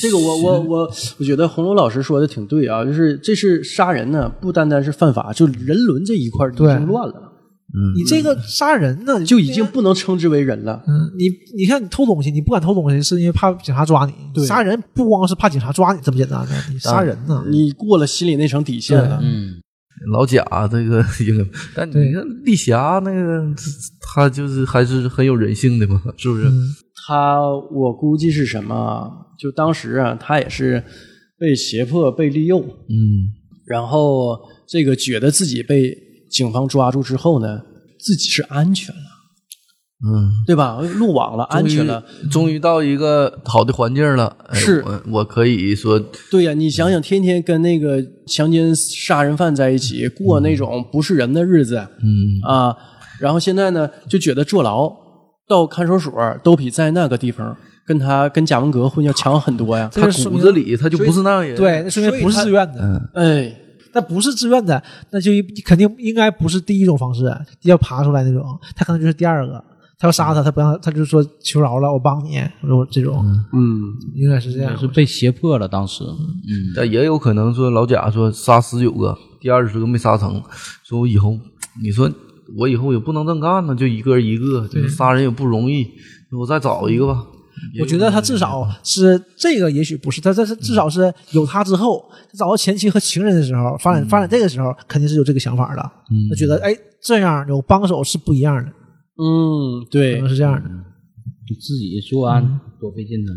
[0.00, 7.32] 这个我我我我觉得红楼老师说的挺对啊，就是这是杀人呢，不单单是犯法，就人伦这一块已经乱了，
[7.96, 10.82] 你这个杀人呢，就已经不能称之为人了。
[10.86, 14.12] 嗯，你你看你偷东西，你不敢偷东西，是因为怕警察抓你。
[14.32, 17.44] 对杀人不光是怕警察抓你这么简单的，你杀人呢？
[17.48, 19.60] 你过了心里那层底线了，嗯，
[20.12, 23.44] 老贾这个应该，但你看丽霞那个，
[24.00, 26.48] 他就是还是很有人性的嘛， 是不是？
[26.48, 26.74] 嗯
[27.06, 27.38] 他
[27.70, 29.10] 我估计是什么？
[29.38, 30.82] 就当时啊，他也是
[31.38, 33.28] 被胁迫、被利用，嗯，
[33.66, 35.94] 然后这个觉得自己被
[36.34, 37.60] 警方抓住之后呢，
[38.00, 39.00] 自己是安全了，
[40.06, 40.80] 嗯，对吧？
[40.80, 42.04] 落网了，安全了。
[42.30, 44.36] 终于，到一个好的环境了。
[44.48, 45.98] 哎是我我可以说，
[46.30, 52.76] 对呀、你想想，天天跟那个强奸杀人犯在一起，过那种不是人的日子嗯，啊，
[53.20, 54.92] 然后现在呢，就觉得坐牢
[55.48, 56.12] 到看守所
[56.42, 57.56] 都比在那个地方
[57.86, 59.88] 跟他跟贾文革混要强很多呀。
[59.94, 61.56] 他骨子里他就不是那样人。
[61.56, 63.10] 对，那说明不是自愿的。
[63.14, 63.54] 哎，
[63.94, 65.30] 那不是自愿的，那就
[65.64, 68.44] 肯定应该不是第一种方式，要爬出来那种，
[68.76, 69.64] 他可能就是第二个。
[69.96, 74.88] 他要杀他，他不让，他就说求饶了，我帮你，说这种嗯，应该是这样是。
[74.88, 80.42] 被胁迫了，当时，嗯，但也有可能说老贾说杀十九个，第二十个没杀成，
[80.82, 81.38] 说我以后
[81.80, 82.10] 你说
[82.58, 85.88] 我以后也不能这么干呢，就一个人一个，杀人也不容易，
[86.32, 87.24] 我再找一个吧。
[87.80, 95.82] 我觉得他至少是这个，也许不是他，这是至少是有他之后，他找到前妻和情人的时候，发展发展这个时候，肯定是有这个想法的。
[96.28, 98.70] 他觉得哎，这样有帮手是不一样的，
[99.18, 100.68] 嗯，对可对能，是这样的。
[101.46, 103.32] 就自己作案多费劲呢。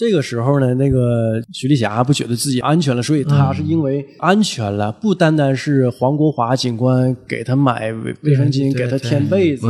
[0.00, 9.66] 这个时候呢，那个徐丽霞不觉得自己安全了，所以她是因为安全了，不单单是黄国华警官给她买卫卫生巾，给她添被子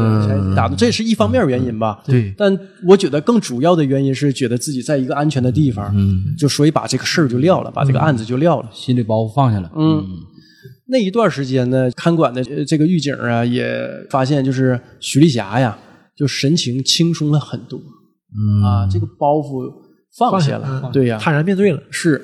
[0.55, 2.01] 打的，这是一方面原因吧。
[2.07, 2.57] 对，但
[2.87, 8.71] 我觉得更主要的原因是觉得自己在一个安全的地方，嗯，就所以把这个事儿就撂了，把这个案子就撂了。
[8.73, 9.69] 心里包袱放下了。
[9.75, 10.07] 嗯，
[10.87, 15.77] 那一段时间呢，看管的呃这个狱警啊，也发现就是徐丽霞呀，
[16.17, 17.81] 就神情轻松了很多。
[18.31, 19.69] 嗯啊，这个包袱
[20.19, 21.83] 放下了，对呀、坦然面对了。
[21.91, 22.21] 是。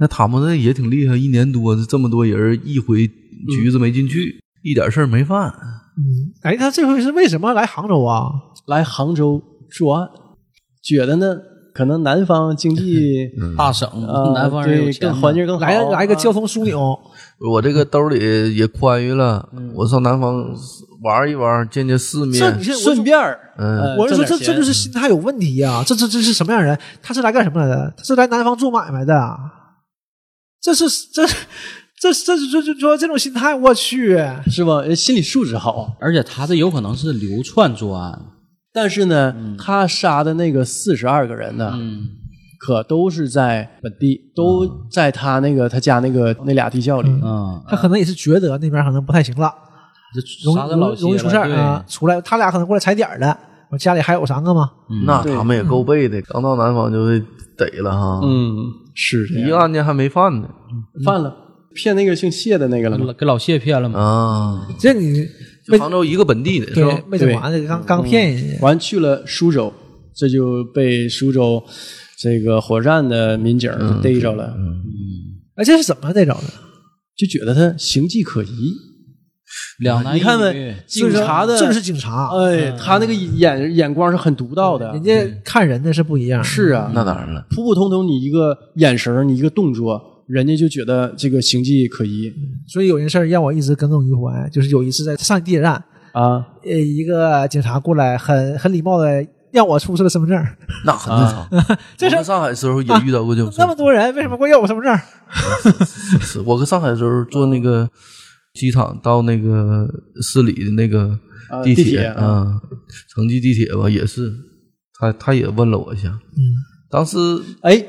[0.00, 5.48] 那他们这也挺厉害，一年多这么多人，一回局子没进去，一点事儿没犯。
[5.96, 8.28] 嗯，哎，他这回是为什么来杭州啊？
[8.66, 10.08] 来杭州作案，
[10.82, 11.36] 觉得呢，
[11.72, 16.98] 可能南方经济 大省，呃南方人更环境更好，来来个交通，通枢纽，
[17.52, 20.44] 我这个兜里也宽裕了，我上南方
[21.04, 26.76] 玩一玩，见见世这面顺便儿，嗯呃我是说，这这就是心态有问题呀、这这这是什么样人？
[27.02, 27.92] 他是来干什么来的？
[27.96, 29.38] 他是来南方做买卖的。
[30.62, 31.26] 这是这
[32.00, 34.16] 这这这这说这种心态，我去，
[34.50, 34.76] 是吧？
[34.76, 38.18] 呃心理素质好，而且他这有可能是流窜作案。
[38.72, 42.08] 但是呢，他杀的那个四十二个人呢，嗯，
[42.58, 47.10] 可都是在本地，都在他那个他家那个那俩地窖里。
[47.22, 49.73] 嗯，他可能也是觉得那边可能不太行了，这
[50.44, 51.84] 容易老容易容易出事儿啊。
[51.88, 53.36] 出来，他俩可能过来踩点儿的。
[53.70, 54.70] 我家里还有三个吗？
[55.04, 57.18] 那他们也够背的，刚到南方就被
[57.58, 58.20] 逮了哈。
[58.22, 58.56] 嗯，
[58.94, 60.48] 是这一个案件还没犯呢。
[61.04, 61.34] 犯了，
[61.74, 63.12] 骗那个姓谢的那个了？
[63.14, 63.98] 给老谢骗了嘛？
[63.98, 65.26] 啊，这你
[65.66, 67.04] 就杭州一个本地的是吧对？
[67.08, 68.58] 没整完，这刚刚骗人家。
[68.60, 69.72] 完去了苏州，
[70.14, 71.60] 这就被苏州
[72.16, 74.82] 这个火车站的民警逮着了，嗯
[75.56, 76.44] 哎，这是怎么逮着的？
[77.16, 78.72] 就觉得他形迹可疑。
[79.78, 80.54] 两男一你看看
[80.86, 85.02] 警察的，这是警察，哎，他那个眼眼光是很独到的人。
[85.02, 86.42] 家看人的是不一样。
[86.42, 92.32] 是啊，那当然了，普普通通你一个眼神，你一个动作，人家就觉得这个行迹可疑
[92.68, 95.72] 所以有件事儿让我一直耿耿于怀，就是有一次在上地铁站，
[96.12, 96.46] 啊。
[96.64, 100.46] 呃，一个警察过来，很很礼貌的让我出示了身份证。
[100.84, 101.48] 那很正常。
[101.96, 105.00] 这是上海的时候也遇到过这种事那么多人，为什么会要我身份证儿？
[106.20, 107.88] 是我搁上海的时候坐那个
[108.54, 109.88] 机场到那个
[110.22, 111.18] 市里的那个
[111.62, 112.60] 地铁啊，
[113.12, 114.32] 城际地铁吧，也是
[114.98, 116.40] 他他也问了我一下，嗯，
[116.90, 117.18] 当时
[117.62, 117.84] 哎，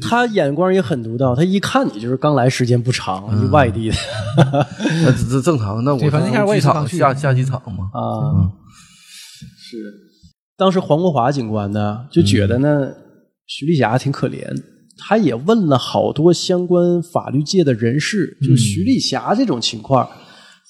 [0.00, 3.96] 他眼光也很独到，他一看你就是刚来时间不长，嗯就外地的
[5.04, 6.24] 那这这正常，那我刚
[6.86, 8.00] 去下下机场嘛，啊。
[8.34, 8.52] 嗯
[9.68, 9.76] 是，
[10.56, 12.88] 当时黄国华警官呢就觉得呢，
[13.46, 14.46] 徐丽霞挺可怜，
[14.98, 20.08] 他也问了好多相关法律界的人士，就徐丽霞这种情况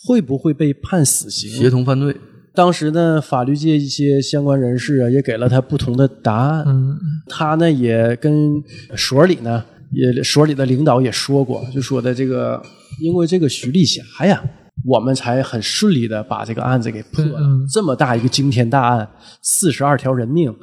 [0.05, 1.51] 会不会被判死刑？
[1.51, 2.17] 协同犯罪，
[2.55, 6.65] 当时呢，法律界一些相关人士啊，也给了他不同的答案。
[6.67, 6.97] 嗯，
[7.29, 8.63] 他呢也跟
[8.97, 12.61] 所里呢，也所里的领导也说过，就说的这个，
[13.01, 14.43] 因为这个徐丽霞呀，
[14.85, 17.39] 我们才很顺利的把这个案子给破了。
[17.41, 19.09] 嗯这么大一个惊天大案，
[19.43, 20.55] 四十二条人命，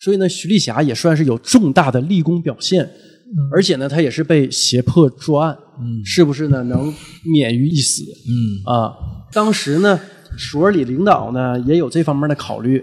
[0.00, 2.88] 所以呢，徐丽霞也算是有重大的立功表现。
[3.52, 6.62] 而且呢，她也是被胁迫作案，嗯，是不是呢？
[6.62, 6.90] 能
[7.30, 8.02] 免于一死？
[8.02, 8.90] 嗯啊，
[9.34, 10.00] 当时呢，
[10.38, 12.82] 所里领导呢也有这方面的考虑，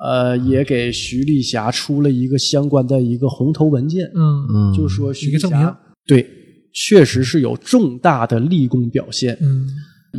[0.00, 6.28] 呃，也给徐丽霞出了一个相关的一个红头文件，嗯嗯，就是说徐丽霞对，
[6.72, 9.68] 确实是有重大的立功表现，嗯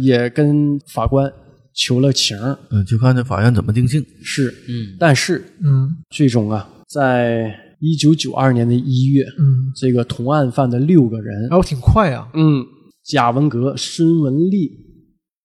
[0.02, 1.30] 也跟法官
[1.76, 4.96] 求了情儿，嗯，就看这法院怎么定性，是，嗯。
[4.98, 5.96] 但是嗯。
[6.10, 12.66] 最终啊，在一九九二年的一月，嗯，这个同案犯的六个人，然后挺快啊，嗯，
[13.04, 14.72] 贾文革、孙文丽，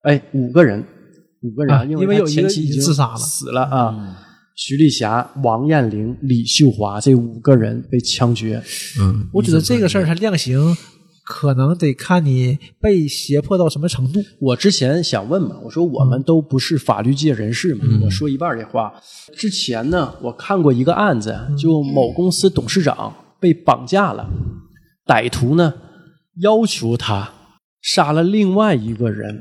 [0.02, 0.84] 哎，五个人，
[1.42, 3.16] 五个人，啊因为有一个已前妻已经经自杀了。
[3.18, 4.16] 死了啊。
[4.56, 8.62] 徐丽霞、王艳玲、李秀华这五个人被枪决，
[9.00, 10.76] 嗯，我觉得这个事儿它量刑
[11.32, 14.18] 可能得看你被胁迫到什么程度。
[14.40, 18.92] 我之前想问嘛，我说我们都不是法律界人士嘛，我说一半这话。
[19.36, 24.28] 之前呢，我看过一个案子，就某公司董事长被绑架了，
[25.06, 25.72] 歹徒呢
[26.42, 27.30] 要求他
[27.80, 29.40] 杀了另外一个人，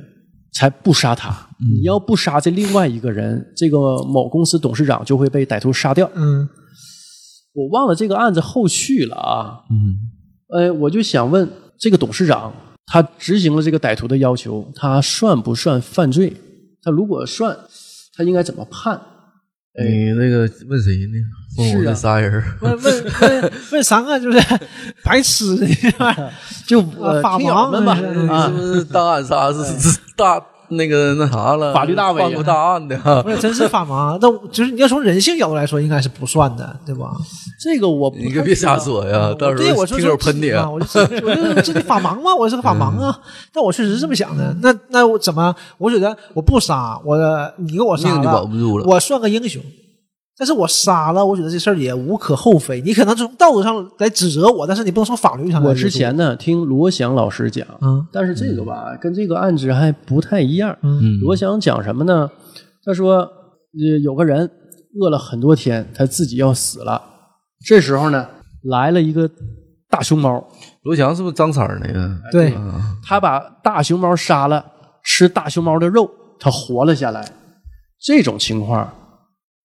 [0.54, 1.50] 才不杀他。
[1.60, 6.08] 你要不杀这另外一个人，这个某公司董事长就会被歹徒杀掉。
[6.14, 6.48] 嗯
[7.56, 9.64] 我忘了这个案子后续了啊。
[9.72, 9.98] 嗯
[10.52, 11.48] 呃，我就想问
[11.80, 12.54] 这个董事长，
[12.86, 16.34] 他执行了这个歹徒的要求，他算不算犯罪？
[16.84, 17.58] 他如果算，
[18.16, 19.00] 他应该怎么判？
[19.82, 21.14] 你那个问谁呢？
[21.58, 24.40] 问我是啊这仨人儿，问问问 问三个就是
[25.04, 25.66] 白痴的，
[26.68, 31.74] 就呃法盲们吧是，不是大案杀是是大那个那啥了？
[31.74, 33.30] 法律大伟犯过大案的哈不。
[33.30, 34.18] 是真是法盲。
[34.22, 37.12] 那就是你要从人性角度来说，应该是不算的，对吧？
[37.60, 40.64] 这个我不你可别瞎说呀，到时对，我候听友喷你啊。
[40.64, 43.20] 啊我就我就这个法盲嘛，我是个法盲啊。
[43.54, 44.56] 但我确实是这么想的。
[44.62, 45.54] 那那我怎么？
[45.78, 47.18] 我觉得我不杀我，
[47.58, 49.62] 你给我杀命就，保不住了我算个英雄。
[50.40, 52.80] 但是我杀了，我觉得这事儿也无可厚非。
[52.80, 60.74] 你可能从道德上来指责我，但是你不能从法律上来我之前呢听罗翔老师讲，嗯但是这个吧跟这个案子还不太一样。
[60.82, 62.32] 嗯罗翔讲什么呢？
[62.86, 64.50] 他说，呃，有个人
[65.02, 67.02] 饿了很多天，他自己要死了。
[67.66, 68.26] 这时候呢，
[68.64, 69.30] 来了一个
[69.90, 70.48] 大熊猫，
[70.84, 72.10] 罗翔是不是张三儿那个？
[72.32, 72.54] 对，
[73.04, 74.66] 他把大熊猫杀了，
[75.04, 76.10] 吃大熊猫的肉，
[76.40, 77.30] 他活了下来。
[78.02, 78.90] 这种情况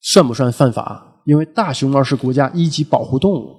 [0.07, 1.03] 算不算犯法？
[1.25, 3.57] 因为大熊猫是国家一级保护动物。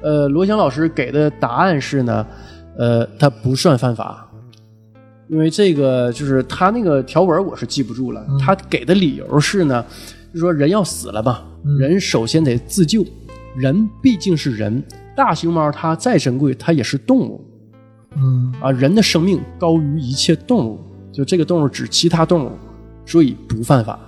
[0.00, 2.26] 呃，罗翔老师给的答案是呢，
[2.78, 4.26] 呃，它不算犯法，
[5.28, 8.24] 因为这个就是他那个条文我是记不住了。
[8.40, 9.84] 他给的理由是呢，
[10.32, 11.44] 就说人要死了吧，
[11.78, 13.04] 人首先得自救，
[13.54, 14.82] 人毕竟是人，
[15.14, 17.44] 大熊猫它再珍贵，它也是动物。
[18.16, 20.80] 嗯啊，人的生命高于一切动物，
[21.12, 22.52] 就这个动物指其他动物，
[23.04, 24.00] 所以不犯法。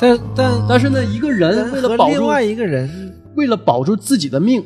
[0.00, 4.62] 但但但是呢，一个人为了和保住另外一个人，为了保住自己的命，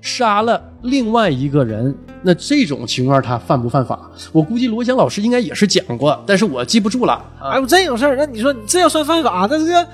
[0.00, 4.10] 杀了另外一个人，那这种情况他犯不犯法？
[4.30, 7.14] 我估计罗翔老师应该也是讲过，但是我记不住了。
[7.40, 9.86] 啊哎，我真有事儿，那你说你这要算犯法，那这个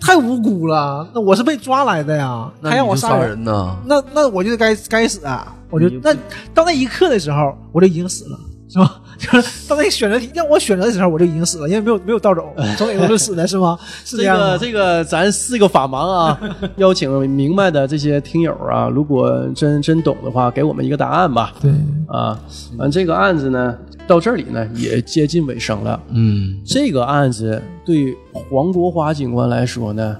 [0.00, 1.08] 太无辜了。
[1.14, 3.76] 那我是被抓来的呀，还让我杀人，呢？
[3.86, 5.52] 那那我就该该死啊！
[5.70, 6.14] 我就那
[6.54, 9.00] 到那一刻的时候，我就已经死了，是吧？
[9.24, 13.78] 就是到那个选择题让我选择的时候，我就已经死了，因为没有没有倒走，从哪头就死的，是吗？
[14.04, 16.40] 是这样吗个这个，咱四个法盲啊，
[16.76, 21.54] 邀请明白的这些听友啊，如果真真懂的话，给我们一个答案吧。
[21.60, 21.70] 对，
[22.08, 22.38] 啊，
[22.76, 26.00] 完这个案子呢，到这里呢也接近尾声了。
[26.10, 30.16] 嗯这个案子对黄国华警官来说呢，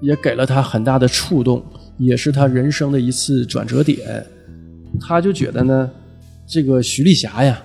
[0.00, 1.62] 也给了他很大的触动，
[1.98, 4.24] 也是他人生的一次转折点。
[5.00, 5.90] 他就觉得呢，
[6.46, 7.60] 这个徐丽霞呀，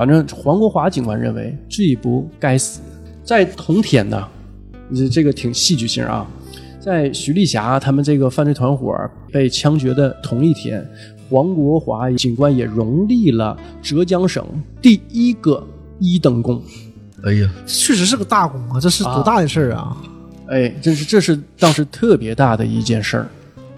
[0.00, 2.80] 反正黄国华警官认为罪不该死。
[3.22, 4.26] 在同天呢，
[4.96, 6.26] 这这个挺戏剧性啊，
[6.80, 8.98] 在徐丽霞他们这个犯罪团伙
[9.30, 10.82] 被枪决的同一天，
[11.28, 14.42] 黄国华警官也荣立了浙江省
[14.80, 15.62] 第一个
[15.98, 16.62] 一等功。
[17.22, 19.94] 哎呀，确实是个大功啊，这是多大的事儿啊！
[20.48, 23.28] 哎，这是这是当时特别大的一件事儿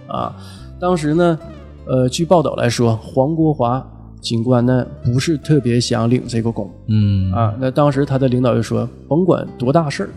[0.06, 0.36] 啊！
[0.78, 1.36] 当时呢，
[1.84, 3.84] 呃，据报道来说，黄国华
[4.22, 7.52] 警官呢不是特别想领这个功嗯啊。
[7.60, 10.10] 那当时他的领导就说，甭管多大事儿，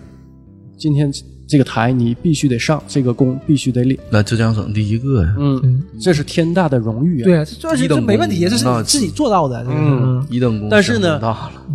[0.78, 1.12] 今天
[1.48, 3.98] 这个台你必须得上，这个功必须得领。
[4.10, 7.26] 那浙江省第一个呀，嗯，这是天大的荣誉啊！
[7.26, 9.64] 对，这这是这没问题，这是自己做到的。
[9.64, 10.70] 这个嗯一等功。
[10.70, 11.20] 但是呢，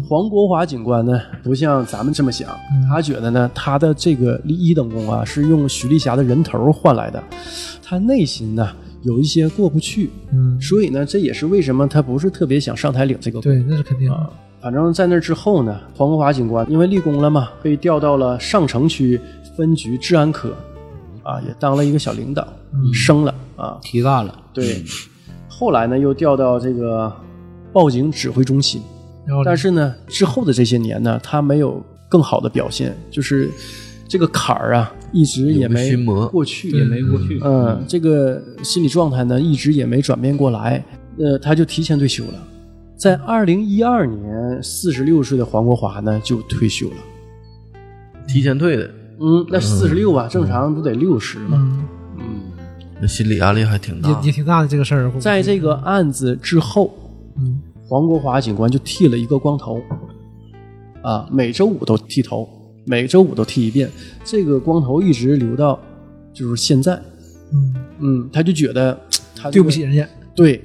[0.09, 2.49] 黄国华警官呢，不像咱们这么想，
[2.89, 7.23] 他觉得呢，他的这个一等功啊，是用徐丽霞的人头换来的，
[7.83, 8.69] 他内心呢
[9.03, 13.41] 有一些过不去，嗯，所以呢，这也是为什么他不是特别想上台领这个。
[13.41, 14.15] 对，那是肯定的。
[14.15, 14.31] 啊，
[14.61, 19.21] 反正在那之后呢，黄国华警官因为立功了嘛，被调到了上城区
[19.57, 20.55] 分局治安科，
[21.23, 22.47] 啊，也当了一个小领导，
[22.93, 23.79] 升了啊。
[23.83, 24.39] 提干了。
[24.53, 24.85] 对，
[25.49, 27.11] 后来呢又调到这个
[27.73, 28.83] 报警指挥中心，
[29.45, 33.49] 但是呢，之后的这些年呢，他没有更好的表现，就是
[34.11, 35.97] 这个坎儿啊，一直也没
[36.33, 37.41] 过去，也没过去。
[37.45, 40.85] 嗯，这个心理状态呢，一直也没转变过来，
[41.17, 42.35] 呃，他就提前退休了。
[42.97, 46.97] 在二零一二年，四十六岁的黄国华呢就退休了。
[48.27, 48.91] 提前退的，
[49.21, 51.51] 嗯，那四十六吧，正常不得六十吗？
[51.53, 51.85] 嗯，
[52.19, 52.25] 嗯，
[53.01, 54.27] 那心理压力还挺大也。
[54.27, 55.09] 也挺大的这个事儿。
[55.21, 56.93] 在这个案子之后，
[57.39, 59.81] 嗯黄国华警官就剃了一个光头，
[61.01, 62.49] 啊，每周五都剃头，
[62.85, 63.91] 每周五都剃一遍。
[64.25, 65.81] 这个光头一直留到
[66.33, 67.01] 就是现在。
[67.53, 68.99] 嗯，嗯，他就觉得
[69.35, 70.63] 他、这个对不起，人家，对，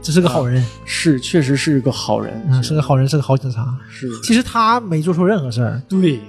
[0.00, 3.76] 这是个好人，是确实是个好人，嗯，是个好人，是个好警察。
[3.90, 4.08] 是。
[4.20, 6.20] 其实他没做错任何事儿，对，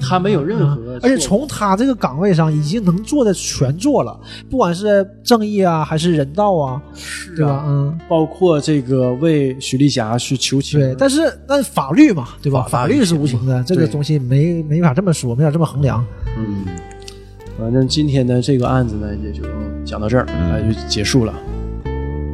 [0.00, 4.18] 他没有任何，嗯而且从他这个岗位上已经能做的全做了，
[4.50, 7.64] 不管是正义啊，还是人道啊，是对吧？
[7.66, 10.94] 嗯，包括这个为许丽霞去求情，对。
[10.98, 12.62] 但是那法律嘛，对吧？
[12.68, 16.04] 法律法律是无情的，这个对东西没没法这么说，没法这么衡量。
[16.36, 16.64] 嗯，
[17.58, 19.42] 反正今天的这个案子呢，也就
[19.84, 21.32] 讲到这儿，那就结束了，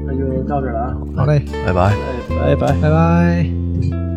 [0.06, 1.94] 那就到这儿了啊，好嘞，拜拜。
[2.42, 2.72] 哎，拜拜。
[2.80, 4.13] 拜拜。